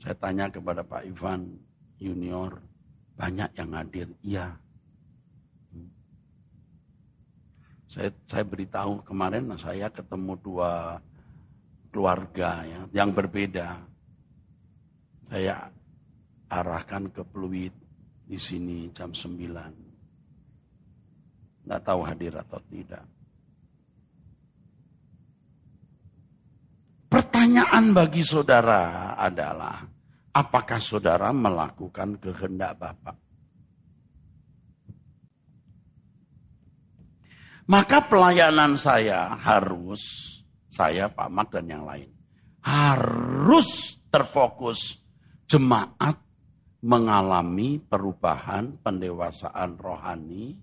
Saya 0.00 0.16
tanya 0.16 0.48
kepada 0.48 0.80
Pak 0.80 1.04
Ivan 1.04 1.60
Junior, 2.00 2.56
banyak 3.20 3.52
yang 3.56 3.70
hadir. 3.76 4.08
Iya, 4.24 4.56
Saya, 7.90 8.14
saya 8.30 8.46
beritahu 8.46 9.02
kemarin 9.02 9.50
saya 9.58 9.90
ketemu 9.90 10.38
dua 10.38 11.02
keluarga 11.90 12.62
ya, 12.62 12.86
yang 12.94 13.10
berbeda. 13.10 13.82
Saya 15.26 15.74
arahkan 16.46 17.10
ke 17.10 17.26
Pluit 17.26 17.74
di 18.30 18.38
sini 18.38 18.94
jam 18.94 19.10
9. 19.10 21.66
Tidak 21.66 21.82
tahu 21.82 22.00
hadir 22.06 22.38
atau 22.38 22.62
tidak. 22.70 23.02
Pertanyaan 27.40 27.96
bagi 27.96 28.20
saudara 28.20 29.16
adalah, 29.16 29.80
apakah 30.28 30.76
saudara 30.76 31.32
melakukan 31.32 32.20
kehendak 32.20 32.76
Bapak? 32.76 33.16
Maka 37.64 38.04
pelayanan 38.04 38.76
saya 38.76 39.40
harus, 39.40 40.04
saya 40.68 41.08
Pak 41.08 41.32
Mak 41.32 41.48
dan 41.48 41.64
yang 41.64 41.88
lain, 41.88 42.12
harus 42.60 43.96
terfokus 44.12 45.00
jemaat 45.48 46.20
mengalami 46.84 47.80
perubahan 47.80 48.76
pendewasaan 48.84 49.80
rohani 49.80 50.60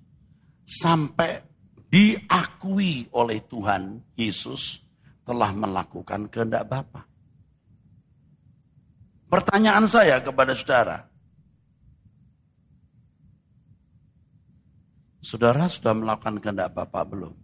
sampai 0.61 1.41
diakui 1.89 3.09
oleh 3.17 3.41
Tuhan 3.49 4.13
Yesus 4.13 4.85
telah 5.27 5.51
melakukan 5.51 6.31
kehendak 6.31 6.63
Bapa. 6.71 7.03
Pertanyaan 9.27 9.83
saya 9.91 10.23
kepada 10.23 10.55
saudara, 10.55 11.03
Saudara 15.27 15.67
sudah 15.67 15.91
melakukan 15.91 16.39
kehendak 16.39 16.71
Bapak 16.71 17.03
belum? 17.11 17.35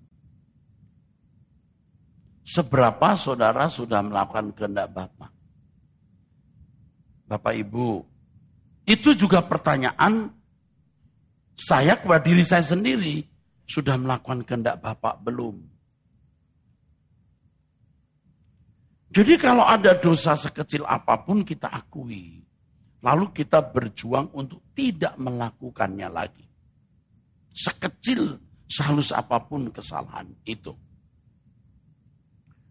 Seberapa 2.48 3.12
saudara 3.20 3.68
sudah 3.68 4.00
melakukan 4.00 4.56
kehendak 4.56 4.88
Bapak? 4.96 5.28
Bapak 7.28 7.60
Ibu, 7.60 8.08
itu 8.88 9.12
juga 9.20 9.44
pertanyaan 9.44 10.32
saya 11.60 12.00
kepada 12.00 12.24
diri 12.24 12.48
saya 12.48 12.64
sendiri. 12.64 13.28
Sudah 13.68 14.00
melakukan 14.00 14.48
kehendak 14.48 14.80
Bapak 14.80 15.20
belum? 15.20 15.73
Jadi 19.14 19.38
kalau 19.38 19.62
ada 19.62 19.94
dosa 19.94 20.34
sekecil 20.34 20.90
apa 20.90 21.22
pun 21.22 21.46
kita 21.46 21.70
akui. 21.70 22.42
Lalu 23.06 23.30
kita 23.30 23.62
berjuang 23.62 24.34
untuk 24.34 24.74
tidak 24.74 25.14
melakukannya 25.22 26.10
lagi. 26.10 26.48
Sekecil, 27.54 28.42
sehalus 28.66 29.14
apa 29.14 29.38
pun 29.38 29.70
kesalahan 29.70 30.34
itu. 30.50 30.74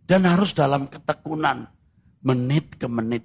Dan 0.02 0.26
harus 0.26 0.50
dalam 0.50 0.90
ketekunan, 0.90 1.70
menit 2.26 2.74
ke 2.74 2.90
menit. 2.90 3.22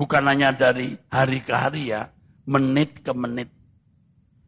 Bukan 0.00 0.24
hanya 0.24 0.56
dari 0.56 0.96
hari 1.12 1.44
ke 1.44 1.52
hari 1.52 1.92
ya, 1.92 2.08
menit 2.48 3.04
ke 3.04 3.12
menit. 3.12 3.52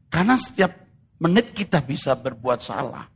Karena 0.08 0.40
setiap 0.40 0.72
menit 1.20 1.52
kita 1.52 1.85
bisa 1.85 2.16
berbuat 2.16 2.64
salah. 2.64 3.12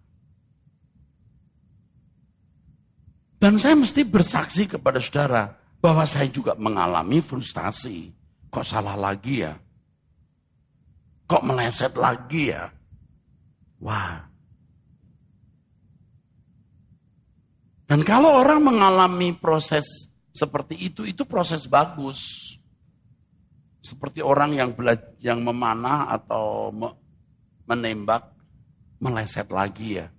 Dan 3.36 3.60
saya 3.60 3.76
mesti 3.76 4.00
bersaksi 4.00 4.64
kepada 4.64 4.96
saudara 4.96 5.52
bahwa 5.80 6.08
saya 6.08 6.28
juga 6.32 6.56
mengalami 6.56 7.20
frustasi. 7.20 8.08
Kok 8.48 8.64
salah 8.64 8.96
lagi 8.96 9.44
ya? 9.44 9.52
Kok 11.28 11.42
meleset 11.44 11.92
lagi 12.00 12.48
ya? 12.48 12.72
Wah. 13.82 14.24
Dan 17.86 18.02
kalau 18.02 18.40
orang 18.42 18.64
mengalami 18.64 19.36
proses 19.36 20.10
seperti 20.32 20.90
itu, 20.90 21.04
itu 21.06 21.22
proses 21.28 21.68
bagus. 21.68 22.18
Seperti 23.84 24.24
orang 24.24 24.58
yang 24.58 24.74
belajar, 24.74 25.14
yang 25.22 25.44
memanah 25.44 26.10
atau 26.10 26.74
menembak, 27.68 28.34
meleset 28.98 29.46
lagi 29.52 30.02
ya. 30.02 30.10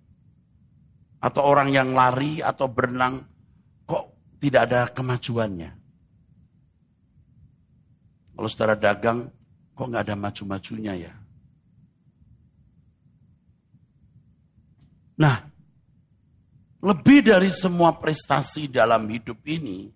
Atau 1.17 1.41
orang 1.41 1.73
yang 1.73 1.97
lari 1.97 2.39
atau 2.39 2.69
berenang, 2.69 3.25
kok 3.89 4.37
tidak 4.37 4.61
ada 4.69 4.81
kemajuannya. 4.93 5.71
Kalau 8.37 8.49
secara 8.53 8.77
dagang, 8.77 9.33
Kok 9.77 9.93
nggak 9.93 10.05
ada 10.09 10.17
maju-majunya 10.17 10.93
ya? 10.97 11.13
Nah, 15.21 15.37
lebih 16.81 17.21
dari 17.21 17.53
semua 17.53 17.93
prestasi 17.93 18.65
dalam 18.73 19.05
hidup 19.05 19.37
ini, 19.45 19.93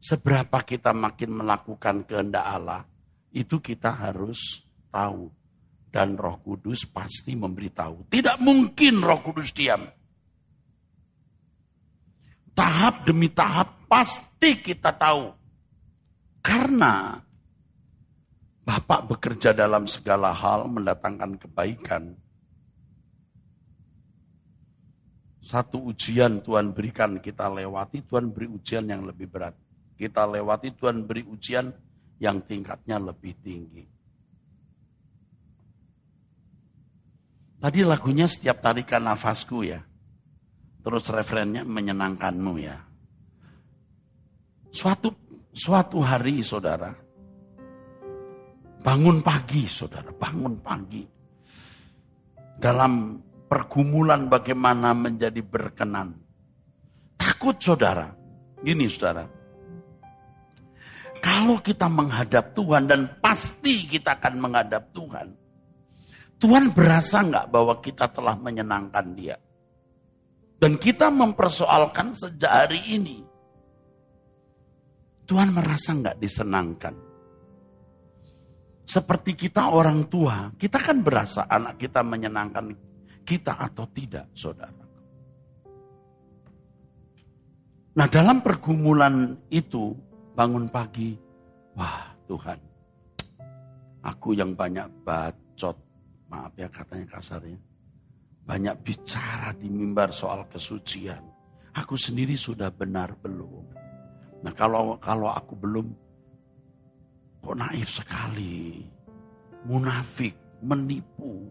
seberapa 0.00 0.64
kita 0.64 0.96
makin 0.96 1.44
melakukan 1.44 2.08
kehendak 2.08 2.44
Allah, 2.44 2.88
itu 3.36 3.60
kita 3.60 3.92
harus 3.92 4.64
tahu 4.88 5.28
Dan 5.92 6.16
roh 6.16 6.40
kudus 6.40 6.88
pasti 6.88 7.36
memberitahu. 7.36 8.08
Tidak 8.08 8.40
mungkin 8.40 9.04
roh 9.04 9.20
kudus 9.20 9.52
diam. 9.52 9.92
Tahap 12.52 13.08
demi 13.08 13.32
tahap 13.32 13.88
pasti 13.88 14.60
kita 14.60 14.92
tahu. 14.92 15.32
Karena 16.42 17.16
Bapak 18.62 19.10
bekerja 19.10 19.50
dalam 19.50 19.90
segala 19.90 20.30
hal 20.30 20.70
mendatangkan 20.70 21.34
kebaikan. 21.34 22.14
Satu 25.42 25.90
ujian 25.90 26.38
Tuhan 26.38 26.70
berikan 26.70 27.18
kita 27.18 27.50
lewati, 27.50 28.06
Tuhan 28.06 28.30
beri 28.30 28.46
ujian 28.46 28.86
yang 28.86 29.02
lebih 29.02 29.26
berat. 29.26 29.58
Kita 29.98 30.30
lewati, 30.30 30.70
Tuhan 30.78 31.02
beri 31.02 31.26
ujian 31.26 31.74
yang 32.22 32.38
tingkatnya 32.46 33.02
lebih 33.02 33.34
tinggi. 33.42 33.82
Tadi 37.58 37.80
lagunya 37.82 38.30
setiap 38.30 38.62
tarikan 38.62 39.02
nafasku 39.02 39.66
ya. 39.66 39.82
Terus 40.82 41.04
referennya 41.14 41.62
menyenangkanmu 41.62 42.52
ya. 42.58 42.76
Suatu 44.74 45.14
suatu 45.54 46.02
hari 46.02 46.42
saudara, 46.42 46.90
bangun 48.82 49.22
pagi 49.22 49.70
saudara, 49.70 50.10
bangun 50.10 50.58
pagi. 50.58 51.04
Dalam 52.58 53.18
pergumulan 53.46 54.26
bagaimana 54.26 54.90
menjadi 54.96 55.44
berkenan. 55.44 56.18
Takut 57.20 57.58
saudara. 57.60 58.10
Gini 58.62 58.86
saudara. 58.86 59.26
Kalau 61.22 61.62
kita 61.62 61.86
menghadap 61.86 62.50
Tuhan 62.54 62.90
dan 62.90 63.06
pasti 63.22 63.86
kita 63.86 64.18
akan 64.18 64.34
menghadap 64.42 64.90
Tuhan. 64.90 65.30
Tuhan 66.42 66.74
berasa 66.74 67.22
nggak 67.22 67.46
bahwa 67.54 67.78
kita 67.78 68.10
telah 68.10 68.34
menyenangkan 68.34 69.06
dia? 69.14 69.38
Dan 70.62 70.78
kita 70.78 71.10
mempersoalkan 71.10 72.14
sejak 72.14 72.46
hari 72.46 72.94
ini. 72.94 73.18
Tuhan 75.26 75.50
merasa 75.50 75.90
nggak 75.90 76.22
disenangkan. 76.22 76.94
Seperti 78.86 79.34
kita 79.34 79.74
orang 79.74 80.06
tua, 80.06 80.54
kita 80.54 80.78
kan 80.78 81.02
berasa 81.02 81.50
anak 81.50 81.82
kita 81.82 82.06
menyenangkan 82.06 82.78
kita 83.26 83.58
atau 83.58 83.90
tidak, 83.90 84.30
saudara. 84.38 84.86
Nah 87.98 88.06
dalam 88.06 88.38
pergumulan 88.46 89.34
itu, 89.50 89.98
bangun 90.38 90.70
pagi, 90.70 91.18
wah 91.74 92.06
Tuhan, 92.30 92.58
aku 94.06 94.38
yang 94.38 94.54
banyak 94.54 94.86
bacot, 95.02 95.74
maaf 96.30 96.54
ya 96.54 96.70
katanya 96.70 97.18
kasarnya, 97.18 97.58
banyak 98.42 98.74
bicara 98.82 99.54
di 99.54 99.70
mimbar 99.70 100.10
soal 100.10 100.46
kesucian. 100.50 101.22
Aku 101.72 101.96
sendiri 101.96 102.36
sudah 102.36 102.68
benar 102.68 103.16
belum. 103.22 103.64
Nah 104.42 104.52
kalau 104.52 104.98
kalau 104.98 105.30
aku 105.30 105.54
belum, 105.56 105.86
kok 107.40 107.56
naif 107.56 107.88
sekali, 108.02 108.84
munafik, 109.64 110.34
menipu, 110.60 111.48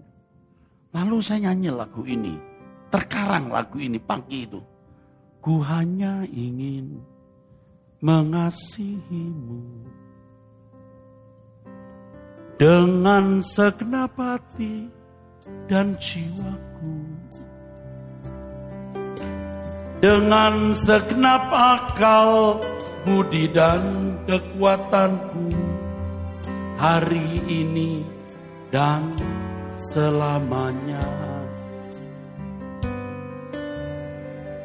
Lalu 0.92 1.24
saya 1.24 1.52
nyanyi 1.52 1.72
lagu 1.72 2.04
ini. 2.04 2.36
Terkarang 2.92 3.48
lagu 3.48 3.80
ini 3.80 3.96
pagi 3.96 4.44
itu. 4.44 4.60
Ku 5.40 5.64
hanya 5.64 6.28
ingin 6.28 7.00
mengasihimu. 8.04 9.64
Dengan 12.60 13.42
segenap 13.42 14.14
hati 14.20 14.86
dan 15.70 15.98
jiwaku. 15.98 16.96
Dengan 20.02 20.74
segenap 20.74 21.46
akal, 21.54 22.58
budi 23.06 23.46
dan 23.54 24.18
kekuatanku. 24.26 25.54
Hari 26.82 27.38
ini 27.46 28.02
dan 28.74 29.14
selamanya. 29.78 31.06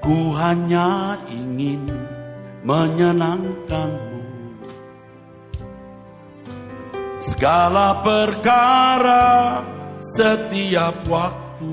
Ku 0.01 0.33
hanya 0.33 1.21
ingin 1.29 1.85
menyenangkanmu. 2.65 4.17
Segala 7.21 8.01
perkara 8.01 9.61
setiap 10.01 11.05
waktu. 11.09 11.73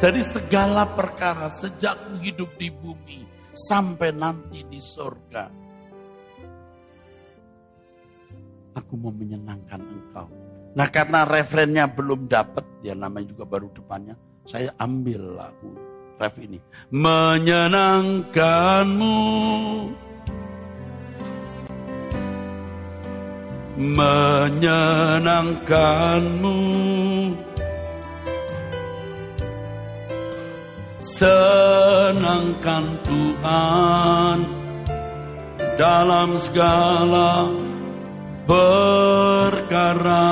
Jadi 0.00 0.24
segala 0.24 0.88
perkara 0.88 1.52
sejak 1.52 2.00
hidup 2.24 2.56
di 2.56 2.72
bumi 2.72 3.28
sampai 3.52 4.16
nanti 4.16 4.64
di 4.64 4.80
surga. 4.80 5.44
Aku 8.80 8.96
mau 8.96 9.12
menyenangkan 9.12 9.82
engkau. 9.82 10.24
Nah 10.72 10.88
karena 10.88 11.26
referennya 11.26 11.90
belum 11.90 12.30
dapat, 12.30 12.62
ya 12.80 12.94
namanya 12.96 13.34
juga 13.34 13.44
baru 13.44 13.68
depannya, 13.74 14.14
saya 14.48 14.72
ambil 14.80 15.36
lagu 15.36 15.76
ref 16.16 16.38
ini. 16.40 16.56
Menyenangkanmu. 16.94 19.18
Menyenangkanmu. 23.80 26.60
Senangkan 31.00 33.00
Tuhan 33.00 34.44
dalam 35.80 36.36
segala 36.36 37.56
perkara. 38.44 40.28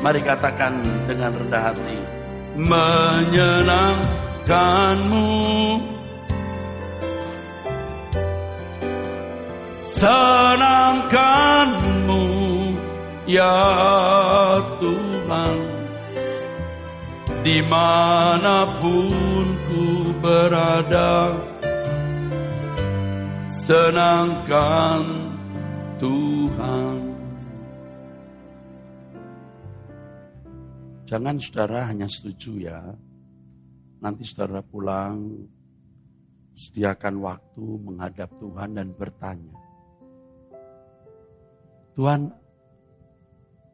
Mari 0.00 0.24
katakan 0.24 0.80
dengan 1.04 1.36
rendah 1.36 1.68
hati. 1.68 2.00
Menyenangkanmu. 2.56 5.36
Senangkanmu 10.02 11.14
ya 13.22 13.54
Tuhan. 14.82 15.56
Di 17.46 17.62
mana 17.62 18.82
pun 18.82 19.46
ku 19.70 20.10
berada. 20.18 21.38
Senangkan 23.46 25.06
Tuhan. 26.02 26.98
Jangan 31.06 31.38
saudara 31.38 31.86
hanya 31.86 32.10
setuju 32.10 32.58
ya. 32.58 32.82
Nanti 34.02 34.26
saudara 34.26 34.66
pulang, 34.66 35.46
sediakan 36.58 37.22
waktu 37.22 37.62
menghadap 37.86 38.34
Tuhan 38.42 38.74
dan 38.74 38.90
bertanya. 38.98 39.70
Tuhan, 41.92 42.32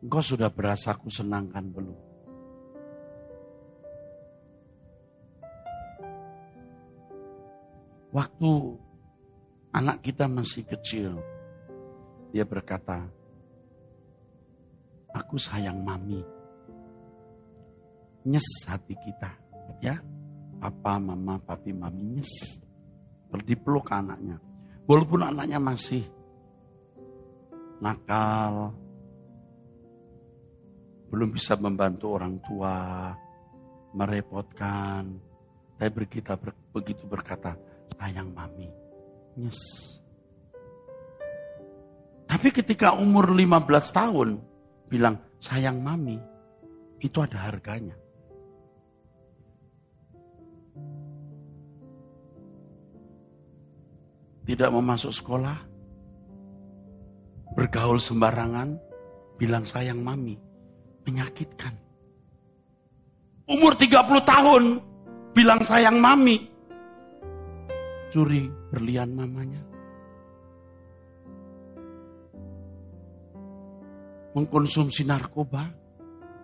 engkau 0.02 0.22
sudah 0.22 0.50
berasa 0.50 0.90
aku 0.90 1.06
senangkan 1.06 1.70
belum? 1.70 1.98
Waktu 8.10 8.50
anak 9.70 10.02
kita 10.02 10.26
masih 10.26 10.66
kecil, 10.66 11.22
dia 12.34 12.42
berkata, 12.42 13.06
aku 15.14 15.38
sayang 15.38 15.78
mami. 15.78 16.18
Nyes 18.26 18.66
hati 18.66 18.98
kita. 18.98 19.30
Ya, 19.78 20.02
papa, 20.58 20.98
mama, 20.98 21.38
papi, 21.38 21.70
mami 21.70 22.18
nyes. 22.18 22.58
Berdipeluk 23.30 23.94
anaknya. 23.94 24.42
Walaupun 24.90 25.22
anaknya 25.22 25.62
masih 25.62 26.02
nakal, 27.78 28.74
belum 31.08 31.28
bisa 31.32 31.56
membantu 31.56 32.18
orang 32.18 32.36
tua, 32.44 32.76
merepotkan. 33.96 35.16
Tapi 35.78 36.04
kita 36.10 36.34
begitu 36.74 37.06
berkata, 37.06 37.54
sayang 37.96 38.34
mami, 38.34 38.68
nyes. 39.38 39.60
Tapi 42.28 42.52
ketika 42.52 42.92
umur 42.92 43.32
15 43.32 43.88
tahun, 43.88 44.28
bilang, 44.90 45.16
sayang 45.40 45.80
mami, 45.80 46.20
itu 47.00 47.18
ada 47.22 47.48
harganya. 47.48 47.96
Tidak 54.44 54.68
mau 54.72 54.80
masuk 54.80 55.12
sekolah, 55.12 55.77
bergaul 57.58 57.98
sembarangan, 57.98 58.78
bilang 59.34 59.66
sayang 59.66 59.98
mami, 59.98 60.38
menyakitkan. 61.02 61.74
Umur 63.50 63.74
30 63.74 63.98
tahun, 64.22 64.78
bilang 65.34 65.66
sayang 65.66 65.98
mami, 65.98 66.46
curi 68.14 68.46
berlian 68.70 69.10
mamanya. 69.10 69.58
Mengkonsumsi 74.38 75.02
narkoba, 75.02 75.66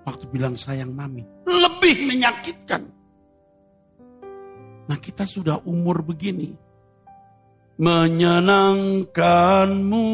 waktu 0.03 0.27
bilang 0.35 0.59
sayang 0.59 0.91
mami, 0.91 1.23
lebih 1.47 2.11
menyakitkan. 2.11 2.91
Nah 4.91 4.99
kita 4.99 5.31
sudah 5.31 5.63
umur 5.63 6.03
begini, 6.03 6.59
menyenangkanmu. 7.79 10.11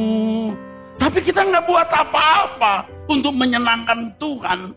Tapi 0.97 1.19
kita 1.23 1.47
nggak 1.47 1.65
buat 1.69 1.89
apa-apa 1.91 2.89
untuk 3.07 3.35
menyenangkan 3.37 4.11
Tuhan. 4.19 4.75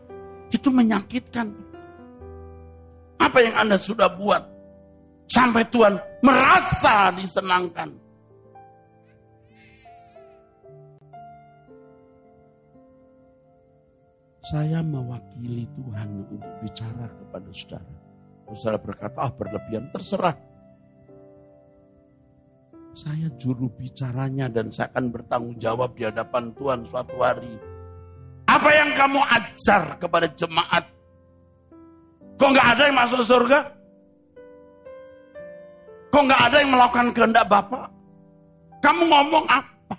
Itu 0.54 0.70
menyakitkan. 0.70 1.50
Apa 3.18 3.38
yang 3.42 3.56
Anda 3.58 3.78
sudah 3.82 4.12
buat 4.14 4.44
sampai 5.26 5.66
Tuhan 5.74 5.98
merasa 6.22 7.10
disenangkan? 7.18 7.90
Saya 14.44 14.84
mewakili 14.84 15.64
Tuhan 15.72 16.28
untuk 16.28 16.52
bicara 16.60 17.08
kepada 17.08 17.50
saudara. 17.56 17.96
Saudara 18.52 18.78
berkata, 18.78 19.18
ah 19.24 19.32
berlebihan, 19.32 19.88
terserah 19.96 20.36
saya 22.94 23.26
juru 23.42 23.70
bicaranya 23.74 24.46
dan 24.50 24.70
saya 24.70 24.94
akan 24.94 25.10
bertanggung 25.10 25.58
jawab 25.58 25.98
di 25.98 26.06
hadapan 26.06 26.54
Tuhan 26.54 26.86
suatu 26.86 27.18
hari. 27.18 27.58
Apa 28.46 28.70
yang 28.70 28.94
kamu 28.94 29.22
ajar 29.34 29.98
kepada 29.98 30.30
jemaat? 30.38 30.86
Kok 32.38 32.50
nggak 32.54 32.68
ada 32.78 32.84
yang 32.90 32.98
masuk 32.98 33.22
surga? 33.26 33.60
Kok 36.14 36.24
nggak 36.30 36.42
ada 36.46 36.56
yang 36.62 36.72
melakukan 36.72 37.10
kehendak 37.18 37.46
Bapak? 37.50 37.90
Kamu 38.86 39.02
ngomong 39.10 39.46
apa? 39.50 39.96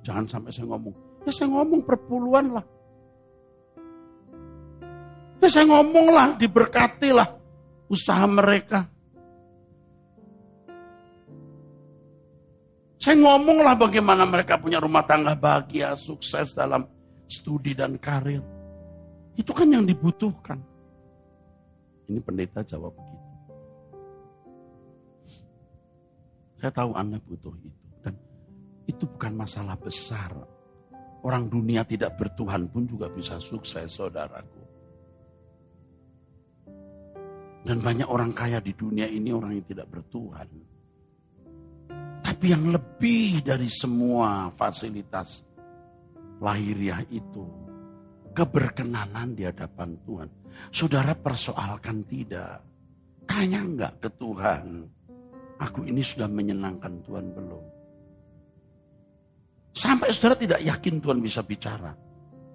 Jangan 0.00 0.24
sampai 0.24 0.50
saya 0.56 0.72
ngomong. 0.72 0.94
Ya 1.28 1.32
saya 1.36 1.48
ngomong 1.52 1.80
perpuluhan 1.84 2.46
lah. 2.56 2.64
Ya 5.38 5.48
saya 5.52 5.68
ngomong 5.68 6.06
lah, 6.16 6.28
diberkati 6.40 7.12
lah 7.12 7.28
usaha 7.92 8.24
mereka. 8.24 8.88
Saya 12.98 13.14
ngomonglah 13.14 13.78
bagaimana 13.78 14.26
mereka 14.26 14.58
punya 14.58 14.82
rumah 14.82 15.06
tangga 15.06 15.38
bahagia, 15.38 15.94
sukses 15.94 16.50
dalam 16.50 16.82
studi 17.30 17.70
dan 17.70 17.94
karir. 17.94 18.42
Itu 19.38 19.54
kan 19.54 19.70
yang 19.70 19.86
dibutuhkan. 19.86 20.58
Ini 22.10 22.18
pendeta 22.18 22.66
jawab 22.66 22.90
begitu. 22.98 23.28
Saya 26.58 26.74
tahu 26.74 26.90
Anda 26.98 27.22
butuh 27.22 27.54
itu. 27.62 27.86
Dan 28.02 28.18
itu 28.90 29.06
bukan 29.06 29.32
masalah 29.46 29.78
besar. 29.78 30.34
Orang 31.22 31.46
dunia 31.46 31.86
tidak 31.86 32.18
bertuhan 32.18 32.66
pun 32.66 32.82
juga 32.90 33.06
bisa 33.06 33.38
sukses, 33.38 33.94
saudaraku. 33.94 34.62
Dan 37.62 37.78
banyak 37.78 38.10
orang 38.10 38.34
kaya 38.34 38.58
di 38.58 38.74
dunia 38.74 39.06
ini 39.06 39.30
orang 39.30 39.54
yang 39.54 39.66
tidak 39.70 39.86
bertuhan. 39.86 40.50
Tapi 42.38 42.54
yang 42.54 42.70
lebih 42.70 43.42
dari 43.42 43.66
semua 43.66 44.54
fasilitas 44.54 45.42
lahiriah 46.38 47.02
itu, 47.10 47.42
keberkenanan 48.30 49.34
di 49.34 49.42
hadapan 49.42 49.98
Tuhan. 50.06 50.30
Saudara 50.70 51.18
persoalkan 51.18 52.06
tidak. 52.06 52.62
Tanya 53.26 53.58
enggak 53.58 53.98
ke 53.98 54.08
Tuhan. 54.22 54.86
Aku 55.58 55.82
ini 55.82 55.98
sudah 55.98 56.30
menyenangkan 56.30 57.02
Tuhan 57.02 57.26
belum? 57.34 57.64
Sampai 59.74 60.14
saudara 60.14 60.38
tidak 60.38 60.62
yakin 60.62 61.02
Tuhan 61.02 61.18
bisa 61.18 61.42
bicara. 61.42 61.90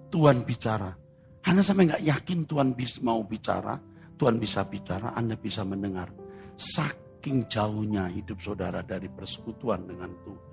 Tuhan 0.08 0.48
bicara. 0.48 0.96
Anda 1.44 1.60
sampai 1.60 1.92
enggak 1.92 2.04
yakin 2.08 2.48
Tuhan 2.48 2.72
mau 3.04 3.20
bicara. 3.20 3.76
Tuhan 4.16 4.40
bisa 4.40 4.64
bicara, 4.64 5.12
Anda 5.12 5.36
bisa 5.36 5.60
mendengar. 5.60 6.08
Sak 6.56 7.03
saking 7.24 7.48
jauhnya 7.48 8.12
hidup 8.12 8.36
saudara 8.36 8.84
dari 8.84 9.08
persekutuan 9.08 9.88
dengan 9.88 10.12
Tuhan. 10.28 10.52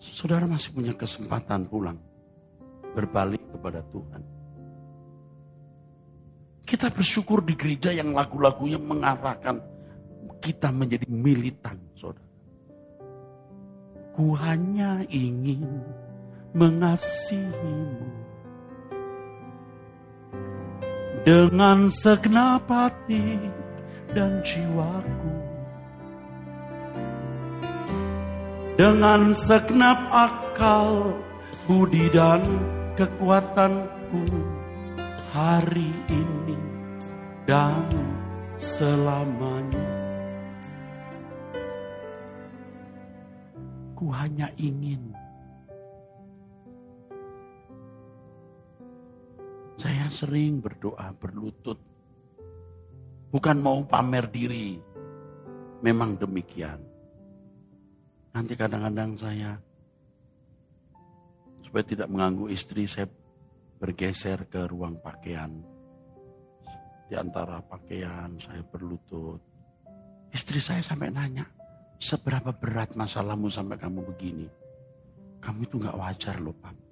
Saudara 0.00 0.48
masih 0.48 0.72
punya 0.72 0.96
kesempatan 0.96 1.68
pulang, 1.68 2.00
berbalik 2.96 3.44
kepada 3.52 3.84
Tuhan. 3.92 4.24
Kita 6.64 6.88
bersyukur 6.88 7.44
di 7.44 7.52
gereja 7.52 7.92
yang 7.92 8.16
lagu-lagunya 8.16 8.80
mengarahkan 8.80 9.60
kita 10.40 10.72
menjadi 10.72 11.04
militan, 11.12 11.76
saudara. 12.00 12.32
Ku 14.16 14.40
hanya 14.40 15.04
ingin 15.12 15.84
mengasihimu 16.56 18.08
dengan 21.24 21.92
segenap 21.92 22.64
hati 22.64 23.36
dan 24.16 24.40
jiwaku. 24.40 25.32
Dengan 28.80 29.36
segenap 29.36 30.00
akal, 30.08 31.12
budi 31.68 32.08
dan 32.16 32.40
kekuatanku 32.96 34.24
hari 35.28 35.92
ini 36.08 36.56
dan 37.44 37.84
selamanya. 38.56 39.88
Ku 43.92 44.08
hanya 44.08 44.48
ingin 44.56 45.12
sering 50.10 50.60
berdoa, 50.60 51.14
berlutut. 51.14 51.78
Bukan 53.30 53.56
mau 53.62 53.80
pamer 53.86 54.26
diri. 54.28 54.76
Memang 55.80 56.18
demikian. 56.20 56.76
Nanti 58.36 58.52
kadang-kadang 58.52 59.16
saya, 59.16 59.56
supaya 61.64 61.84
tidak 61.86 62.10
mengganggu 62.12 62.52
istri, 62.52 62.84
saya 62.84 63.08
bergeser 63.80 64.44
ke 64.50 64.68
ruang 64.68 65.00
pakaian. 65.00 65.48
Di 67.08 67.16
antara 67.16 67.64
pakaian 67.64 68.36
saya 68.38 68.60
berlutut. 68.66 69.40
Istri 70.30 70.60
saya 70.62 70.82
sampai 70.84 71.10
nanya, 71.10 71.48
seberapa 71.98 72.54
berat 72.54 72.94
masalahmu 72.94 73.50
sampai 73.50 73.80
kamu 73.80 74.04
begini? 74.14 74.46
Kamu 75.40 75.64
itu 75.64 75.80
gak 75.80 75.96
wajar 75.96 76.36
loh 76.38 76.54
Pak. 76.54 76.89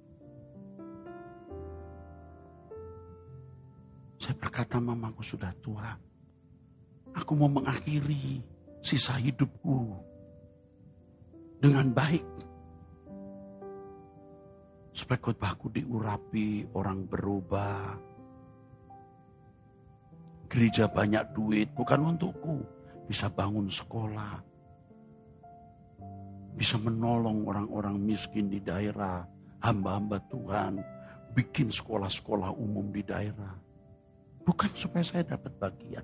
Saya 4.19 4.35
berkata, 4.35 4.75
mamaku 4.83 5.23
sudah 5.23 5.55
tua. 5.63 5.95
Aku 7.15 7.39
mau 7.39 7.47
mengakhiri 7.47 8.43
sisa 8.83 9.15
hidupku 9.15 9.95
dengan 11.63 11.87
baik. 11.95 12.27
Supaya 14.91 15.19
khotbahku 15.23 15.71
diurapi, 15.71 16.67
orang 16.75 17.07
berubah. 17.07 17.95
Gereja 20.51 20.91
banyak 20.91 21.31
duit, 21.31 21.71
bukan 21.71 22.11
untukku. 22.11 22.59
Bisa 23.07 23.31
bangun 23.31 23.71
sekolah. 23.71 24.35
Bisa 26.59 26.75
menolong 26.75 27.47
orang-orang 27.47 27.95
miskin 27.95 28.51
di 28.51 28.59
daerah. 28.59 29.23
Hamba-hamba 29.63 30.19
Tuhan. 30.27 30.83
Bikin 31.31 31.71
sekolah-sekolah 31.71 32.51
umum 32.59 32.91
di 32.91 32.99
daerah 33.07 33.68
Bukan 34.49 34.73
supaya 34.73 35.05
saya 35.05 35.21
dapat 35.21 35.53
bagian. 35.61 36.01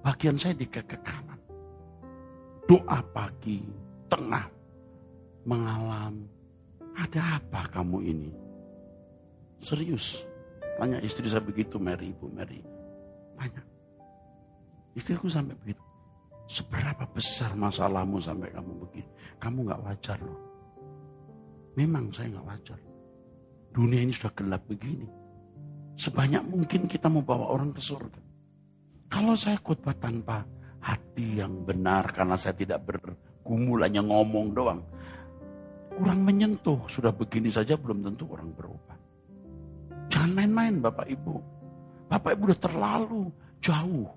Bagian 0.00 0.40
saya 0.40 0.56
di 0.56 0.64
keke 0.64 0.96
kanan. 1.04 1.36
Doa 2.64 3.04
pagi, 3.12 3.60
tengah, 4.08 4.48
mengalam. 5.44 6.24
Ada 6.96 7.36
apa 7.36 7.68
kamu 7.68 8.00
ini? 8.08 8.32
Serius. 9.60 10.24
Tanya 10.80 11.04
istri 11.04 11.28
saya 11.28 11.44
begitu, 11.44 11.76
Mary, 11.76 12.16
Ibu 12.16 12.32
Mary. 12.32 12.64
Tanya. 13.36 13.60
Istriku 14.96 15.28
sampai 15.28 15.52
begitu. 15.60 15.84
Seberapa 16.48 17.04
besar 17.12 17.52
masalahmu 17.52 18.16
sampai 18.24 18.56
kamu 18.56 18.72
begini? 18.88 19.10
Kamu 19.36 19.68
gak 19.68 19.84
wajar 19.84 20.16
loh. 20.24 20.40
Memang 21.76 22.08
saya 22.08 22.40
gak 22.40 22.48
wajar. 22.56 22.80
Dunia 23.76 24.00
ini 24.00 24.16
sudah 24.16 24.32
gelap 24.32 24.64
begini. 24.64 25.04
Sebanyak 25.96 26.42
mungkin 26.48 26.88
kita 26.88 27.06
mau 27.12 27.20
bawa 27.20 27.52
orang 27.52 27.76
ke 27.76 27.80
surga. 27.82 28.20
Kalau 29.12 29.36
saya 29.36 29.60
khotbah 29.60 29.92
tanpa 30.00 30.40
hati 30.80 31.38
yang 31.38 31.62
benar 31.68 32.08
karena 32.10 32.34
saya 32.34 32.56
tidak 32.56 32.82
bergumul 32.88 33.84
hanya 33.84 34.00
ngomong 34.00 34.56
doang. 34.56 34.82
kurang 35.92 36.24
menyentuh. 36.24 36.80
Sudah 36.88 37.12
begini 37.12 37.52
saja 37.52 37.76
belum 37.76 38.00
tentu 38.00 38.24
orang 38.32 38.48
berubah. 38.56 38.96
Jangan 40.08 40.32
main-main 40.32 40.80
Bapak 40.80 41.04
Ibu. 41.04 41.36
Bapak 42.08 42.32
Ibu 42.32 42.42
udah 42.48 42.60
terlalu 42.60 43.22
jauh. 43.60 44.08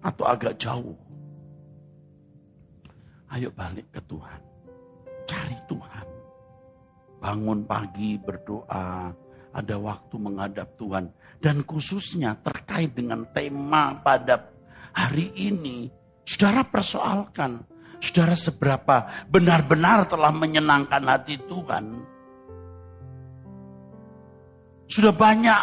Atau 0.00 0.24
agak 0.24 0.56
jauh. 0.56 0.96
Ayo 3.28 3.52
balik 3.52 3.84
ke 3.92 4.00
Tuhan. 4.08 4.40
Cari 5.28 5.58
Tuhan. 5.68 6.06
Bangun 7.20 7.64
pagi 7.68 8.16
berdoa. 8.20 9.12
Ada 9.54 9.78
waktu 9.78 10.14
menghadap 10.18 10.74
Tuhan. 10.74 11.14
Dan 11.38 11.62
khususnya 11.62 12.34
terkait 12.42 12.90
dengan 12.92 13.22
tema 13.30 13.94
pada 14.02 14.50
hari 14.90 15.30
ini. 15.38 15.88
Saudara 16.26 16.66
persoalkan 16.66 17.62
Saudara 18.04 18.36
seberapa 18.36 19.24
benar-benar 19.32 20.04
telah 20.04 20.28
menyenangkan 20.28 21.00
hati 21.08 21.40
Tuhan. 21.48 22.04
Sudah 24.84 25.16
banyak 25.16 25.60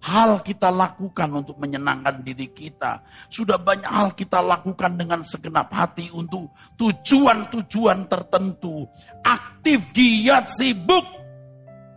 hal 0.00 0.40
kita 0.40 0.72
lakukan 0.72 1.28
untuk 1.28 1.60
menyenangkan 1.60 2.24
diri 2.24 2.48
kita. 2.56 3.04
Sudah 3.28 3.60
banyak 3.60 3.84
hal 3.84 4.16
kita 4.16 4.40
lakukan 4.40 4.96
dengan 4.96 5.20
segenap 5.20 5.68
hati 5.68 6.08
untuk 6.08 6.48
tujuan-tujuan 6.80 8.08
tertentu. 8.08 8.88
Aktif, 9.20 9.92
giat, 9.92 10.48
sibuk. 10.48 11.04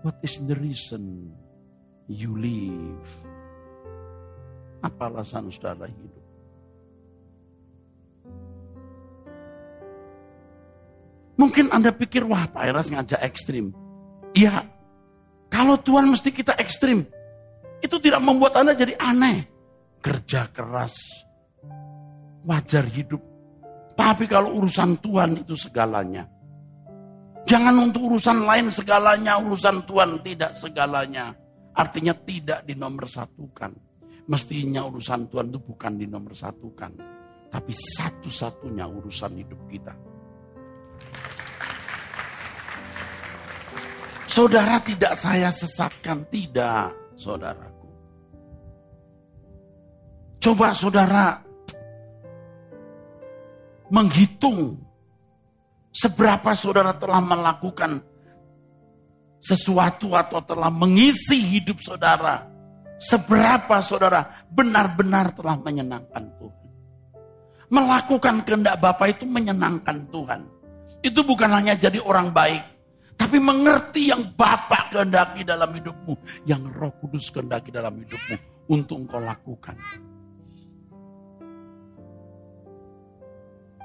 What 0.01 0.17
is 0.25 0.41
the 0.41 0.57
reason 0.57 1.29
you 2.09 2.33
live? 2.33 3.05
Apa 4.81 5.13
alasan 5.13 5.53
saudara 5.53 5.85
hidup? 5.85 6.25
Mungkin 11.37 11.69
Anda 11.69 11.93
pikir, 11.93 12.25
wah 12.25 12.49
Pak 12.49 12.63
Eras 12.65 12.89
ngajak 12.89 13.21
ekstrim. 13.21 13.73
Iya, 14.33 14.65
kalau 15.53 15.77
Tuhan 15.77 16.09
mesti 16.09 16.33
kita 16.33 16.57
ekstrim, 16.57 17.05
itu 17.81 17.95
tidak 18.01 18.21
membuat 18.25 18.57
Anda 18.57 18.73
jadi 18.73 18.97
aneh. 18.97 19.49
Kerja 20.01 20.49
keras, 20.49 20.97
wajar 22.41 22.89
hidup. 22.89 23.21
Tapi 23.93 24.25
kalau 24.25 24.57
urusan 24.57 24.97
Tuhan 24.97 25.45
itu 25.45 25.53
segalanya. 25.53 26.25
Jangan 27.49 27.75
untuk 27.89 28.13
urusan 28.13 28.45
lain 28.45 28.69
segalanya, 28.69 29.41
urusan 29.41 29.84
Tuhan 29.89 30.21
tidak 30.21 30.51
segalanya. 30.56 31.34
Artinya 31.73 32.13
tidak 32.13 32.67
dinomorsatukan. 32.67 33.71
Mestinya 34.30 34.86
urusan 34.86 35.27
Tuhan 35.27 35.49
itu 35.49 35.60
bukan 35.60 35.93
dinomorsatukan. 35.97 36.91
Tapi 37.51 37.73
satu-satunya 37.73 38.86
urusan 38.88 39.32
hidup 39.41 39.62
kita. 39.67 39.93
Saudara 44.32 44.80
tidak 44.80 45.19
saya 45.19 45.51
sesatkan, 45.51 46.23
tidak 46.32 46.95
saudaraku. 47.19 47.89
Coba 50.39 50.71
saudara 50.71 51.43
menghitung 53.91 54.80
seberapa 55.91 56.51
saudara 56.56 56.95
telah 56.95 57.19
melakukan 57.19 58.01
sesuatu 59.41 60.15
atau 60.15 60.39
telah 60.43 60.71
mengisi 60.71 61.39
hidup 61.39 61.80
saudara. 61.84 62.47
Seberapa 63.01 63.82
saudara 63.82 64.45
benar-benar 64.54 65.34
telah 65.34 65.58
menyenangkan 65.58 66.23
Tuhan. 66.38 66.67
Melakukan 67.71 68.36
kehendak 68.45 68.77
Bapak 68.77 69.17
itu 69.17 69.25
menyenangkan 69.25 70.06
Tuhan. 70.13 70.45
Itu 71.01 71.25
bukan 71.25 71.49
hanya 71.49 71.73
jadi 71.73 71.97
orang 71.97 72.30
baik, 72.30 72.62
tapi 73.21 73.38
mengerti 73.38 74.10
yang 74.10 74.34
Bapak 74.34 74.93
kehendaki 74.93 75.45
dalam 75.45 75.69
hidupmu. 75.73 76.13
Yang 76.45 76.62
roh 76.73 76.93
kudus 77.01 77.30
kehendaki 77.30 77.69
dalam 77.69 77.97
hidupmu. 78.01 78.36
Untuk 78.69 79.06
engkau 79.06 79.21
lakukan. 79.21 79.77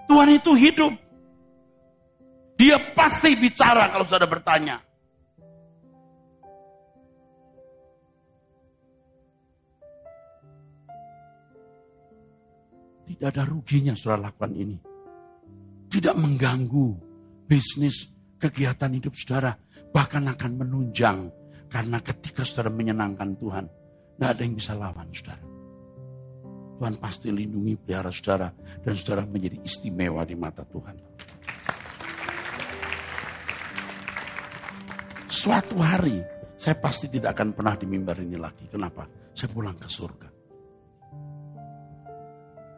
Tuhan 0.09 0.29
itu 0.33 0.53
hidup. 0.57 1.06
Dia 2.57 2.81
pasti 2.97 3.37
bicara 3.37 3.93
kalau 3.93 4.09
sudah 4.09 4.25
bertanya. 4.25 4.81
Tidak 13.07 13.29
ada 13.33 13.45
ruginya 13.45 13.93
saudara 13.93 14.33
lakukan 14.33 14.53
ini. 14.57 14.77
Tidak 15.87 16.17
mengganggu 16.17 16.89
bisnis 17.47 18.09
kegiatan 18.41 18.93
hidup 18.93 19.15
saudara 19.15 19.55
bahkan 19.93 20.25
akan 20.27 20.53
menunjang. 20.65 21.29
Karena 21.69 22.01
ketika 22.01 22.41
saudara 22.41 22.73
menyenangkan 22.73 23.37
Tuhan, 23.37 23.65
tidak 24.17 24.29
ada 24.33 24.41
yang 24.41 24.55
bisa 24.57 24.73
lawan 24.73 25.09
saudara. 25.13 25.45
Tuhan 26.77 26.95
pasti 27.01 27.33
lindungi 27.33 27.73
pelihara 27.81 28.13
saudara 28.13 28.49
dan 28.85 28.95
saudara 28.97 29.25
menjadi 29.25 29.65
istimewa 29.65 30.25
di 30.29 30.37
mata 30.37 30.65
Tuhan. 30.69 31.16
Suatu 35.47 35.79
hari 35.79 36.19
saya 36.59 36.75
pasti 36.75 37.07
tidak 37.07 37.39
akan 37.39 37.55
pernah 37.55 37.79
di 37.79 37.87
mimbar 37.87 38.19
ini 38.19 38.35
lagi. 38.35 38.67
Kenapa? 38.67 39.07
Saya 39.31 39.47
pulang 39.55 39.79
ke 39.79 39.87
surga. 39.87 40.29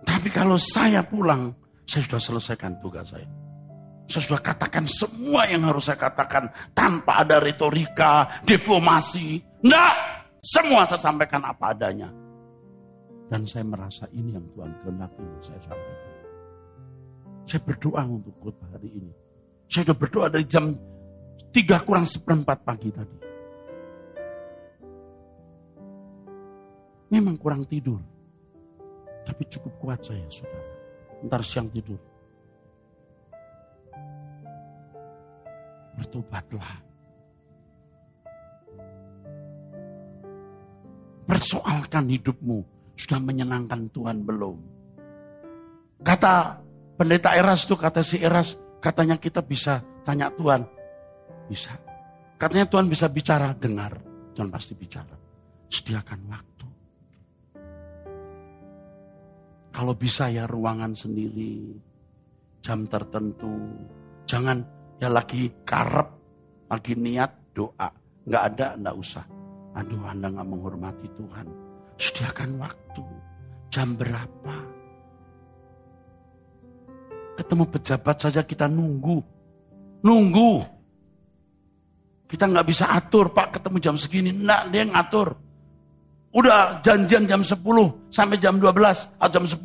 Tapi 0.05 0.29
kalau 0.29 0.61
saya 0.61 1.01
pulang, 1.01 1.49
saya 1.89 2.05
sudah 2.05 2.21
selesaikan 2.21 2.77
tugas 2.85 3.09
saya. 3.09 3.25
Saya 4.05 4.21
sudah 4.21 4.45
katakan 4.45 4.85
semua 4.85 5.49
yang 5.49 5.65
harus 5.65 5.89
saya 5.89 5.97
katakan 5.97 6.53
tanpa 6.77 7.25
ada 7.25 7.41
retorika, 7.41 8.45
diplomasi. 8.45 9.41
Enggak, 9.65 9.95
semua 10.45 10.85
saya 10.85 11.01
sampaikan 11.01 11.49
apa 11.49 11.73
adanya. 11.73 12.13
Dan 13.33 13.49
saya 13.49 13.65
merasa 13.65 14.05
ini 14.13 14.37
yang 14.37 14.45
Tuhan 14.53 14.77
kehendaki 14.85 15.25
saya 15.41 15.61
sampaikan. 15.73 16.13
Saya 17.49 17.61
berdoa 17.65 18.05
untuk 18.05 18.37
khotbah 18.45 18.77
hari 18.77 18.93
ini. 18.93 19.13
Saya 19.73 19.89
sudah 19.89 19.97
berdoa 19.97 20.27
dari 20.29 20.45
jam 20.45 20.77
3 21.51 21.87
kurang 21.87 22.07
seperempat 22.07 22.59
pagi 22.63 22.91
tadi. 22.93 23.19
Memang 27.09 27.41
kurang 27.41 27.65
tidur. 27.65 28.01
Tapi 29.25 29.43
cukup 29.49 29.73
kuat 29.81 30.01
saya, 30.05 30.25
saudara. 30.29 30.73
Ntar 31.25 31.41
siang 31.45 31.73
tidur. 31.73 31.99
bertobatlah. 35.99 36.87
Persoalkan 41.29 42.09
hidupmu, 42.09 42.65
sudah 42.97 43.21
menyenangkan 43.21 43.93
Tuhan 43.93 44.25
belum? 44.25 44.57
Kata 46.01 46.63
pendeta 46.97 47.37
Eras 47.37 47.69
itu, 47.69 47.77
kata 47.77 48.01
si 48.01 48.17
Eras, 48.17 48.57
katanya 48.81 49.21
kita 49.21 49.45
bisa 49.45 49.85
tanya 50.09 50.33
Tuhan. 50.33 50.65
Bisa. 51.49 51.75
Katanya 52.37 52.69
Tuhan 52.69 52.87
bisa 52.87 53.09
bicara, 53.11 53.57
dengar. 53.57 53.97
Tuhan 54.37 54.53
pasti 54.53 54.77
bicara. 54.77 55.17
Sediakan 55.73 56.21
waktu. 56.29 56.67
Kalau 59.75 59.95
bisa 59.97 60.31
ya 60.31 60.47
ruangan 60.47 60.95
sendiri, 60.95 61.75
jam 62.63 62.87
tertentu. 62.87 63.53
Jangan 64.29 64.79
Ya 64.99 65.07
lagi 65.07 65.47
karep, 65.63 66.11
lagi 66.67 66.99
niat 66.99 67.31
doa. 67.55 67.87
Nggak 68.27 68.43
ada, 68.55 68.67
nggak 68.75 68.97
usah. 68.99 69.25
Aduh, 69.79 70.03
Anda 70.03 70.27
nggak 70.35 70.49
menghormati 70.51 71.07
Tuhan. 71.15 71.47
Sediakan 72.03 72.59
waktu. 72.59 73.07
Jam 73.71 73.95
berapa? 73.95 74.57
Ketemu 77.39 77.65
pejabat 77.71 78.17
saja 78.19 78.43
kita 78.43 78.67
nunggu. 78.67 79.23
Nunggu. 80.03 80.67
Kita 82.29 82.45
nggak 82.45 82.67
bisa 82.69 82.93
atur, 82.93 83.33
Pak 83.33 83.57
ketemu 83.57 83.77
jam 83.81 83.97
segini. 83.97 84.31
Nggak, 84.37 84.63
dia 84.69 84.85
ngatur. 84.85 85.29
Udah 86.29 86.85
janjian 86.85 87.25
jam 87.25 87.41
10 87.41 87.57
sampai 88.13 88.37
jam 88.37 88.61
12 88.61 88.69
atau 89.17 89.33
jam 89.33 89.45
10 89.49 89.65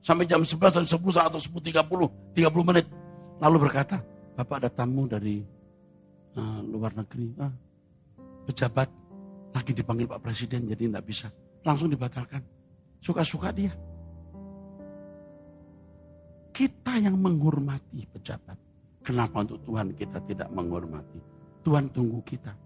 sampai 0.00 0.24
jam 0.24 0.40
11 0.40 0.80
atau 0.80 0.88
10 0.88 1.28
atau 1.28 1.40
10.30, 1.60 2.32
30 2.32 2.68
menit. 2.72 2.88
Lalu 3.36 3.56
berkata, 3.68 4.00
Bapak 4.32 4.64
ada 4.64 4.70
tamu 4.72 5.04
dari 5.04 5.44
uh, 6.40 6.60
luar 6.64 6.96
negeri. 6.96 7.36
Ah, 7.36 7.52
pejabat 8.48 8.88
lagi 9.52 9.76
dipanggil 9.76 10.08
Pak 10.08 10.24
Presiden 10.24 10.64
jadi 10.72 10.88
tidak 10.88 11.04
bisa. 11.04 11.28
Langsung 11.60 11.92
dibatalkan. 11.92 12.40
Suka-suka 13.04 13.52
dia. 13.52 13.72
Kita 16.56 16.96
yang 16.96 17.20
menghormati 17.20 18.08
pejabat. 18.08 18.56
Kenapa 19.04 19.44
untuk 19.44 19.60
Tuhan 19.64 19.92
kita 19.96 20.20
tidak 20.28 20.48
menghormati? 20.52 21.39
Tuhan 21.60 21.92
tunggu 21.92 22.24
kita. 22.24 22.56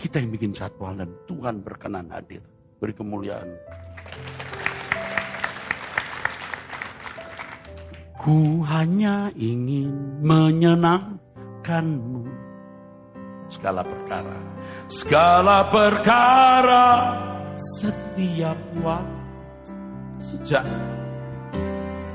Kita 0.00 0.16
yang 0.16 0.32
bikin 0.32 0.56
jadwal 0.56 0.96
dan 0.96 1.12
Tuhan 1.28 1.60
berkenan 1.60 2.08
hadir. 2.08 2.40
Beri 2.80 2.96
kemuliaan. 2.96 3.52
Ku 8.16 8.64
hanya 8.64 9.28
ingin 9.36 9.92
menyenangkanmu. 10.24 12.24
Segala 13.52 13.84
perkara. 13.84 14.36
Segala 14.88 15.68
perkara 15.68 16.86
setiap 17.56 18.58
waktu. 18.80 19.20
Sejak 20.20 20.68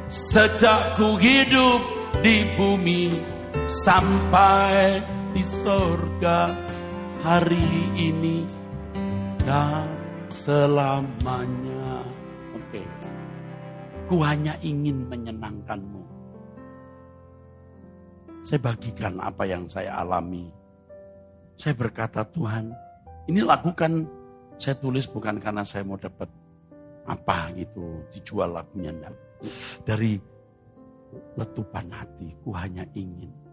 Sejak 0.06 1.02
ku 1.02 1.18
hidup 1.18 1.82
di 2.22 2.46
bumi 2.54 3.10
sampai 3.66 5.00
di 5.32 5.44
sorga 5.44 6.52
hari 7.24 7.92
ini 7.98 8.46
dan 9.44 9.90
selamanya. 10.32 12.04
Oke. 12.54 12.82
Okay. 12.82 12.88
Ku 14.06 14.22
hanya 14.22 14.54
ingin 14.62 15.10
menyenangkanmu. 15.10 16.04
Saya 18.46 18.62
bagikan 18.62 19.18
apa 19.18 19.50
yang 19.50 19.66
saya 19.66 19.98
alami. 20.06 20.46
Saya 21.58 21.74
berkata 21.74 22.22
Tuhan, 22.30 22.70
ini 23.26 23.42
lakukan 23.42 24.06
saya 24.62 24.78
tulis 24.78 25.10
bukan 25.10 25.42
karena 25.42 25.66
saya 25.66 25.82
mau 25.82 25.98
dapat 25.98 26.30
apa 27.10 27.50
gitu, 27.58 28.06
dijual 28.14 28.54
lagunya 28.54 28.94
enggak. 28.94 29.16
Dari 29.82 30.14
letupan 31.34 31.90
hatiku 31.90 32.54
hanya 32.54 32.86
ingin. 32.94 33.45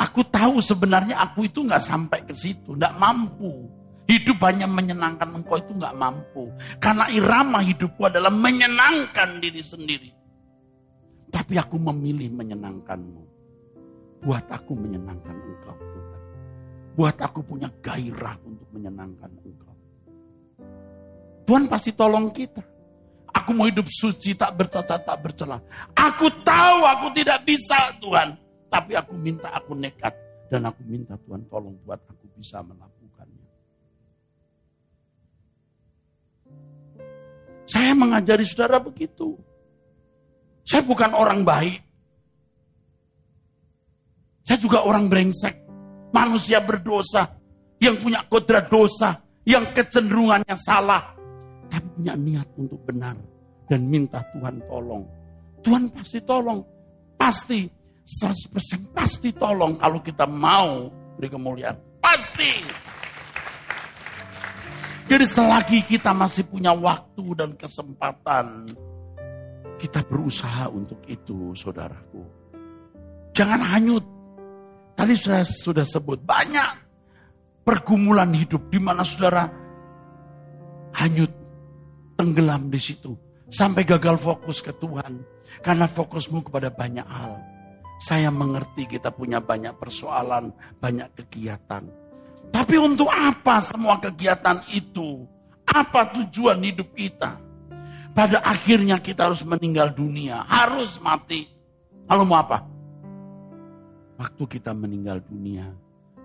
Aku 0.00 0.24
tahu 0.24 0.64
sebenarnya 0.64 1.20
aku 1.20 1.44
itu 1.44 1.60
nggak 1.60 1.84
sampai 1.84 2.24
ke 2.24 2.32
situ, 2.32 2.72
nggak 2.72 2.96
mampu. 2.96 3.68
Hidup 4.08 4.40
hanya 4.48 4.64
menyenangkan 4.64 5.28
engkau 5.28 5.60
itu 5.60 5.76
nggak 5.76 5.92
mampu. 5.92 6.48
Karena 6.80 7.12
irama 7.12 7.60
hidupku 7.60 8.08
adalah 8.08 8.32
menyenangkan 8.32 9.38
diri 9.44 9.60
sendiri. 9.60 10.10
Tapi 11.30 11.54
aku 11.60 11.76
memilih 11.78 12.32
menyenangkanmu. 12.32 13.22
Buat 14.24 14.50
aku 14.50 14.72
menyenangkan 14.74 15.36
engkau 15.36 15.76
Tuhan. 15.78 16.20
Buat 16.96 17.16
aku 17.20 17.40
punya 17.44 17.68
gairah 17.84 18.34
untuk 18.42 18.66
menyenangkan 18.72 19.30
engkau. 19.46 19.76
Tuhan 21.44 21.68
pasti 21.68 21.92
tolong 21.94 22.32
kita. 22.34 22.64
Aku 23.30 23.54
mau 23.54 23.70
hidup 23.70 23.86
suci, 23.86 24.34
tak 24.34 24.58
bercacat, 24.58 25.06
tak 25.06 25.18
bercela. 25.22 25.62
Aku 25.94 26.26
tahu 26.42 26.82
aku 26.82 27.14
tidak 27.14 27.46
bisa 27.46 27.94
Tuhan. 28.02 28.49
Tapi 28.70 28.94
aku 28.94 29.18
minta, 29.18 29.50
aku 29.50 29.74
nekat. 29.74 30.14
Dan 30.50 30.66
aku 30.66 30.82
minta 30.86 31.14
Tuhan 31.26 31.46
tolong 31.50 31.74
buat 31.82 31.98
aku 32.06 32.26
bisa 32.38 32.62
melakukan. 32.62 33.26
Saya 37.70 37.94
mengajari 37.94 38.42
saudara 38.42 38.82
begitu. 38.82 39.38
Saya 40.66 40.82
bukan 40.82 41.14
orang 41.14 41.46
baik. 41.46 41.78
Saya 44.42 44.58
juga 44.58 44.82
orang 44.82 45.06
brengsek. 45.06 45.54
Manusia 46.10 46.58
berdosa. 46.58 47.30
Yang 47.78 48.02
punya 48.02 48.26
kodrat 48.26 48.66
dosa. 48.66 49.22
Yang 49.46 49.70
kecenderungannya 49.78 50.56
salah. 50.58 51.14
Tapi 51.70 51.86
punya 51.94 52.18
niat 52.18 52.50
untuk 52.58 52.82
benar. 52.82 53.14
Dan 53.70 53.86
minta 53.86 54.18
Tuhan 54.34 54.58
tolong. 54.66 55.06
Tuhan 55.62 55.94
pasti 55.94 56.18
tolong. 56.26 56.58
Pasti. 57.14 57.79
100% 58.10 58.90
pasti 58.90 59.30
tolong 59.30 59.78
kalau 59.78 60.02
kita 60.02 60.26
mau 60.26 60.90
beri 61.14 61.30
kemuliaan. 61.30 61.78
Pasti. 62.02 62.66
Jadi 65.06 65.26
selagi 65.26 65.78
kita 65.86 66.10
masih 66.10 66.46
punya 66.46 66.74
waktu 66.74 67.22
dan 67.38 67.54
kesempatan, 67.54 68.74
kita 69.78 70.02
berusaha 70.06 70.70
untuk 70.70 70.98
itu, 71.06 71.54
saudaraku. 71.54 72.22
Jangan 73.34 73.62
hanyut. 73.62 74.02
Tadi 74.98 75.14
sudah 75.14 75.42
sudah 75.46 75.86
sebut 75.86 76.18
banyak 76.22 76.70
pergumulan 77.62 78.34
hidup 78.34 78.68
di 78.68 78.78
mana 78.82 79.06
saudara 79.06 79.46
hanyut, 80.98 81.30
tenggelam 82.18 82.68
di 82.68 82.76
situ 82.76 83.16
sampai 83.50 83.82
gagal 83.82 84.20
fokus 84.20 84.62
ke 84.62 84.70
Tuhan 84.76 85.24
karena 85.64 85.90
fokusmu 85.90 86.46
kepada 86.46 86.70
banyak 86.70 87.06
hal. 87.06 87.49
Saya 88.00 88.32
mengerti 88.32 88.88
kita 88.88 89.12
punya 89.12 89.44
banyak 89.44 89.76
persoalan, 89.76 90.56
banyak 90.80 91.12
kegiatan. 91.20 91.84
Tapi 92.48 92.76
untuk 92.80 93.12
apa 93.12 93.60
semua 93.60 94.00
kegiatan 94.00 94.64
itu? 94.72 95.28
Apa 95.68 96.08
tujuan 96.16 96.64
hidup 96.64 96.96
kita? 96.96 97.36
Pada 98.10 98.42
akhirnya 98.42 98.98
kita 98.98 99.30
harus 99.30 99.44
meninggal 99.44 99.92
dunia, 99.92 100.42
harus 100.48 100.98
mati. 100.98 101.46
Lalu 102.08 102.24
mau 102.26 102.42
apa? 102.42 102.58
Waktu 104.18 104.42
kita 104.58 104.74
meninggal 104.74 105.22
dunia, 105.22 105.70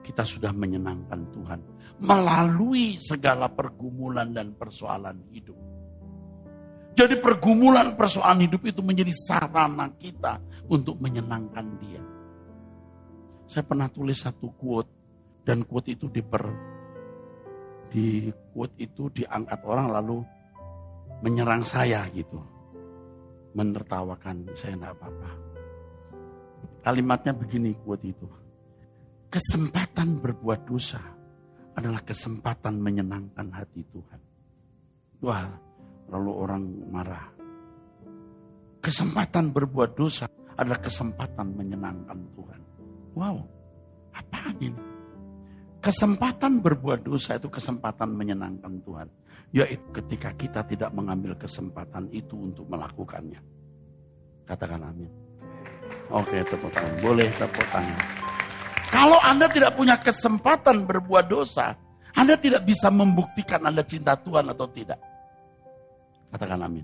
kita 0.01 0.25
sudah 0.25 0.49
menyenangkan 0.55 1.27
Tuhan 1.29 1.59
melalui 1.99 2.99
segala 2.99 3.47
pergumulan 3.47 4.35
dan 4.35 4.51
persoalan 4.55 5.23
hidup. 5.31 5.55
Jadi 6.95 7.19
pergumulan 7.19 7.99
persoalan 7.99 8.47
hidup 8.47 8.63
itu 8.71 8.79
menjadi 8.79 9.11
sarana 9.11 9.91
kita 9.99 10.39
untuk 10.71 10.95
menyenangkan 11.03 11.75
dia. 11.83 11.99
Saya 13.45 13.67
pernah 13.67 13.91
tulis 13.91 14.15
satu 14.15 14.47
quote 14.55 14.89
dan 15.43 15.67
quote 15.67 15.91
itu 15.91 16.07
diper 16.07 16.47
di 17.91 18.31
quote 18.55 18.79
itu 18.79 19.11
diangkat 19.11 19.59
orang 19.67 19.91
lalu 19.91 20.23
menyerang 21.19 21.67
saya 21.67 22.07
gitu. 22.15 22.39
Menertawakan 23.55 24.55
saya 24.55 24.79
enggak 24.79 24.95
apa-apa. 24.95 25.31
Kalimatnya 26.79 27.35
begini 27.35 27.75
quote 27.75 28.07
itu. 28.07 28.27
Kesempatan 29.27 30.23
berbuat 30.23 30.63
dosa 30.63 31.03
adalah 31.75 31.99
kesempatan 32.07 32.79
menyenangkan 32.79 33.51
hati 33.51 33.83
Tuhan. 33.91 34.21
Wah, 35.19 35.64
lalu 36.09 36.31
orang 36.31 36.63
marah. 36.89 37.25
Kesempatan 38.81 39.49
berbuat 39.49 39.97
dosa 39.97 40.29
adalah 40.55 40.77
kesempatan 40.77 41.57
menyenangkan 41.57 42.19
Tuhan. 42.37 42.61
Wow, 43.17 43.41
apa 44.13 44.53
ini? 44.61 44.77
Kesempatan 45.81 46.65
berbuat 46.65 47.05
dosa 47.05 47.37
itu 47.37 47.49
kesempatan 47.49 48.13
menyenangkan 48.13 48.81
Tuhan. 48.81 49.07
Yaitu 49.53 49.85
ketika 49.93 50.33
kita 50.33 50.61
tidak 50.65 50.89
mengambil 50.93 51.37
kesempatan 51.37 52.09
itu 52.09 52.33
untuk 52.33 52.65
melakukannya. 52.65 53.37
Katakan 54.45 54.81
amin. 54.81 55.09
Oke, 56.09 56.41
tepuk 56.45 56.69
tangan. 56.73 57.01
Boleh 57.01 57.29
tepuk 57.37 57.65
tangan. 57.69 57.99
Kalau 58.93 59.19
Anda 59.21 59.49
tidak 59.49 59.73
punya 59.73 59.97
kesempatan 59.97 60.85
berbuat 60.85 61.25
dosa, 61.29 61.73
Anda 62.13 62.37
tidak 62.37 62.65
bisa 62.65 62.89
membuktikan 62.93 63.65
Anda 63.65 63.81
cinta 63.85 64.13
Tuhan 64.17 64.49
atau 64.53 64.69
tidak. 64.69 64.97
Katakan 66.35 66.67
amin. 66.67 66.83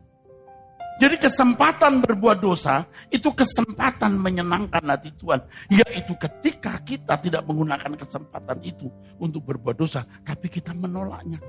Jadi 1.03 1.19
kesempatan 1.19 1.99
berbuat 1.99 2.39
dosa 2.39 2.87
itu 3.11 3.35
kesempatan 3.35 4.15
menyenangkan 4.15 4.79
hati 4.79 5.11
Tuhan. 5.19 5.43
Yaitu 5.67 6.15
ketika 6.15 6.79
kita 6.87 7.19
tidak 7.19 7.43
menggunakan 7.43 7.99
kesempatan 7.99 8.63
itu 8.63 8.87
untuk 9.19 9.43
berbuat 9.43 9.75
dosa. 9.75 10.07
Tapi 10.23 10.47
kita 10.47 10.71
menolaknya. 10.71 11.43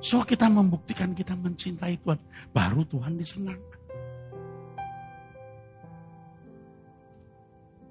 So 0.00 0.24
kita 0.24 0.48
membuktikan 0.48 1.12
kita 1.12 1.36
mencintai 1.36 2.00
Tuhan. 2.00 2.16
Baru 2.56 2.88
Tuhan 2.88 3.20
disenangkan. 3.20 3.80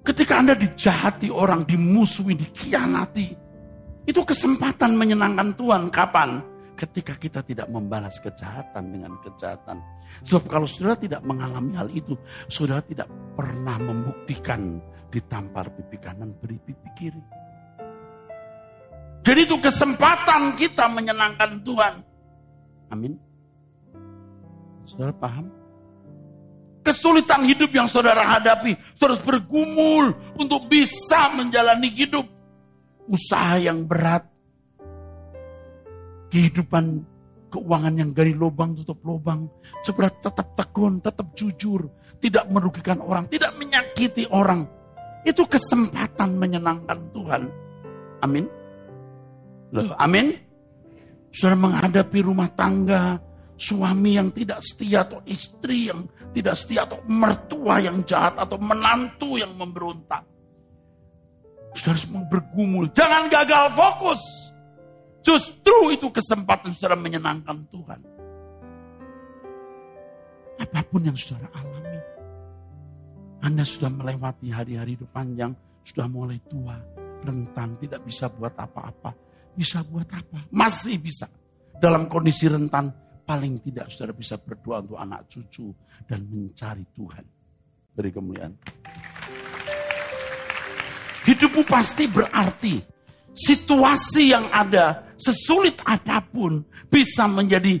Ketika 0.02 0.42
Anda 0.42 0.58
dijahati 0.58 1.30
orang, 1.30 1.62
dimusuhi, 1.70 2.34
dikhianati. 2.34 3.30
Itu 4.10 4.26
kesempatan 4.26 4.98
menyenangkan 4.98 5.54
Tuhan. 5.54 5.94
Kapan? 5.94 6.55
Ketika 6.76 7.16
kita 7.16 7.40
tidak 7.40 7.72
membalas 7.72 8.20
kejahatan 8.20 8.92
dengan 8.92 9.16
kejahatan 9.24 9.80
Sebab 10.24 10.44
kalau 10.48 10.66
saudara 10.66 10.96
tidak 10.96 11.20
mengalami 11.22 11.76
hal 11.76 11.88
itu, 11.92 12.16
saudara 12.48 12.80
tidak 12.82 13.10
pernah 13.36 13.76
membuktikan 13.76 14.80
ditampar 15.12 15.68
pipi 15.76 15.98
kanan, 16.00 16.32
beri 16.40 16.58
pipi 16.62 16.88
kiri. 16.96 17.22
Jadi 19.26 19.40
itu 19.42 19.56
kesempatan 19.58 20.54
kita 20.54 20.86
menyenangkan 20.86 21.60
Tuhan. 21.66 21.94
Amin. 22.94 23.18
Saudara 24.86 25.12
paham? 25.12 25.50
Kesulitan 26.86 27.42
hidup 27.42 27.74
yang 27.74 27.90
saudara 27.90 28.22
hadapi, 28.22 28.78
terus 29.02 29.18
bergumul 29.18 30.14
untuk 30.38 30.70
bisa 30.70 31.34
menjalani 31.34 31.90
hidup. 31.90 32.22
Usaha 33.10 33.58
yang 33.58 33.82
berat. 33.82 34.35
Kehidupan 36.36 37.00
keuangan 37.48 37.96
yang 37.96 38.12
gali 38.12 38.36
lubang 38.36 38.76
tutup 38.76 39.00
lubang. 39.08 39.48
Supaya 39.80 40.12
tetap 40.12 40.52
tekun, 40.52 41.00
tetap 41.00 41.32
jujur, 41.32 41.88
tidak 42.20 42.44
merugikan 42.52 43.00
orang, 43.00 43.24
tidak 43.32 43.56
menyakiti 43.56 44.28
orang. 44.28 44.68
Itu 45.24 45.48
kesempatan 45.48 46.36
menyenangkan 46.36 46.98
Tuhan. 47.16 47.42
Amin. 48.20 48.44
Loh, 49.72 49.96
amin. 49.96 50.36
Sudah 51.32 51.56
menghadapi 51.56 52.20
rumah 52.20 52.52
tangga, 52.52 53.16
suami 53.56 54.20
yang 54.20 54.28
tidak 54.36 54.60
setia 54.60 55.08
atau 55.08 55.24
istri 55.24 55.88
yang 55.88 56.04
tidak 56.36 56.54
setia 56.60 56.84
atau 56.84 57.00
mertua 57.08 57.80
yang 57.80 58.04
jahat 58.04 58.36
atau 58.36 58.60
menantu 58.60 59.40
yang 59.40 59.56
memberontak. 59.56 60.20
Saudara 61.76 62.00
semua 62.00 62.24
bergumul. 62.28 62.92
Jangan 62.92 63.28
gagal 63.28 63.72
fokus. 63.72 64.20
Justru 65.26 65.90
itu 65.90 66.06
kesempatan 66.14 66.70
saudara 66.70 66.94
menyenangkan 66.94 67.66
Tuhan. 67.66 67.98
Apa 70.62 70.86
pun 70.86 71.02
yang 71.02 71.18
saudara 71.18 71.50
alami. 71.50 71.98
Anda 73.42 73.66
sudah 73.66 73.90
melewati 73.90 74.54
hari-hari 74.54 74.94
hidup 74.94 75.10
panjang. 75.10 75.50
Sudah 75.82 76.06
mulai 76.06 76.38
tua. 76.46 76.78
Rentan. 77.26 77.74
Tidak 77.74 78.06
bisa 78.06 78.30
buat 78.30 78.54
apa-apa. 78.54 79.10
Bisa 79.50 79.82
buat 79.82 80.06
apa? 80.14 80.46
Masih 80.54 81.02
bisa. 81.02 81.26
Dalam 81.74 82.06
kondisi 82.06 82.46
rentan. 82.46 82.94
Paling 83.26 83.58
tidak 83.66 83.90
saudara 83.90 84.14
bisa 84.14 84.38
berdoa 84.38 84.86
untuk 84.86 85.02
anak 85.02 85.26
cucu. 85.26 85.74
Dan 86.06 86.22
mencari 86.30 86.86
Tuhan. 86.94 87.24
Beri 87.98 88.10
kemuliaan. 88.14 88.54
Hidupmu 91.26 91.66
pasti 91.66 92.06
berarti. 92.06 92.78
Situasi 93.36 94.32
yang 94.32 94.48
ada, 94.48 95.05
sesulit 95.16 95.80
apa 95.84 96.20
pun, 96.24 96.64
bisa 96.88 97.28
menjadi 97.28 97.80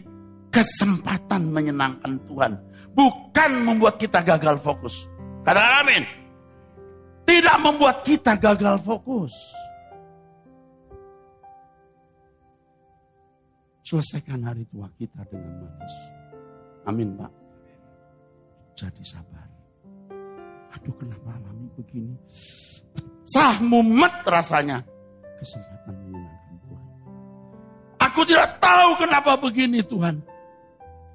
kesempatan 0.52 1.52
menyenangkan 1.52 2.16
Tuhan. 2.28 2.52
Bukan 2.96 3.50
membuat 3.60 4.00
kita 4.00 4.24
gagal 4.24 4.56
fokus. 4.64 5.04
Katakan 5.44 5.84
amin. 5.84 6.04
Tidak 7.28 7.56
membuat 7.60 8.00
kita 8.00 8.40
gagal 8.40 8.80
fokus. 8.80 9.34
Selesaikan 13.84 14.42
hari 14.42 14.66
tua 14.66 14.90
kita 14.96 15.22
dengan 15.30 15.62
manis. 15.62 15.96
Amin 16.88 17.14
Pak. 17.14 17.32
Jadi 18.74 19.02
sabar. 19.06 19.46
Aduh 20.74 20.94
kenapa 20.98 21.38
alami 21.38 21.70
begini 21.78 22.14
sah 23.26 23.58
mumet 23.60 24.22
rasanya. 24.24 24.80
Kesempatan. 25.36 26.05
Aku 28.16 28.24
tidak 28.24 28.56
tahu 28.64 28.96
kenapa 28.96 29.36
begini 29.36 29.84
Tuhan. 29.84 30.16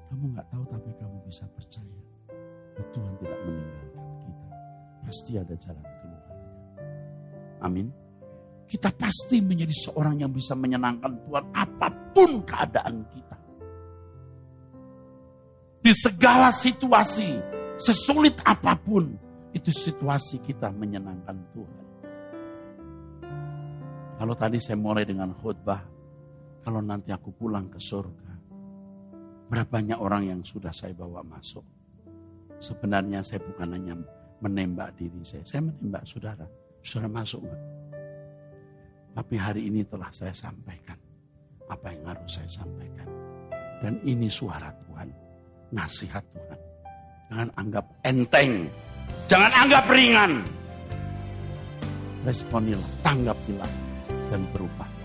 Kamu 0.06 0.38
nggak 0.38 0.46
tahu 0.54 0.62
tapi 0.70 0.86
kamu 1.02 1.18
bisa 1.26 1.42
percaya. 1.50 1.98
Tuhan 2.94 3.12
tidak 3.18 3.38
meninggalkan 3.42 4.06
kita. 4.22 4.46
Pasti 5.02 5.32
ada 5.34 5.50
jalan 5.58 5.82
keluar. 5.82 6.30
Amin. 7.66 7.90
Kita 8.70 8.94
pasti 8.94 9.42
menjadi 9.42 9.74
seorang 9.74 10.22
yang 10.22 10.30
bisa 10.30 10.54
menyenangkan 10.54 11.26
Tuhan 11.26 11.44
apa 11.50 11.90
pun 12.14 12.46
keadaan 12.46 13.02
kita. 13.10 13.38
Di 15.82 15.92
segala 15.98 16.54
situasi, 16.54 17.34
sesulit 17.82 18.38
apa 18.46 18.78
pun, 18.78 19.10
itu 19.50 19.74
situasi 19.74 20.38
kita 20.38 20.70
menyenangkan 20.70 21.34
Tuhan. 21.50 21.84
Kalau 24.22 24.34
tadi 24.38 24.62
saya 24.62 24.78
mulai 24.78 25.02
dengan 25.02 25.34
khutbah, 25.34 25.91
kalau 26.62 26.78
nanti 26.78 27.10
aku 27.10 27.34
pulang 27.34 27.66
ke 27.66 27.82
surga, 27.82 28.32
berapa 29.50 29.68
banyak 29.68 29.98
orang 29.98 30.30
yang 30.30 30.40
sudah 30.46 30.70
saya 30.70 30.94
bawa 30.94 31.26
masuk. 31.26 31.66
Sebenarnya 32.62 33.26
saya 33.26 33.42
bukan 33.42 33.74
hanya 33.74 33.94
menembak 34.38 34.94
diri 34.94 35.18
saya, 35.26 35.42
saya 35.42 35.66
menembak 35.66 36.06
saudara. 36.06 36.46
Saudara 36.86 37.10
masuk 37.10 37.42
enggak? 37.42 37.62
Tapi 39.12 39.34
hari 39.36 39.68
ini 39.68 39.82
telah 39.84 40.08
saya 40.14 40.32
sampaikan 40.32 40.96
apa 41.68 41.86
yang 41.90 42.02
harus 42.06 42.30
saya 42.30 42.48
sampaikan. 42.48 43.08
Dan 43.82 43.98
ini 44.06 44.30
suara 44.30 44.70
Tuhan, 44.86 45.10
nasihat 45.74 46.22
Tuhan. 46.30 46.60
Jangan 47.28 47.48
anggap 47.58 47.86
enteng, 48.06 48.70
jangan 49.26 49.52
anggap 49.52 49.84
ringan. 49.90 50.32
Responilah, 52.22 52.90
tanggapilah 53.02 53.72
dan 54.30 54.46
berubah. 54.54 55.01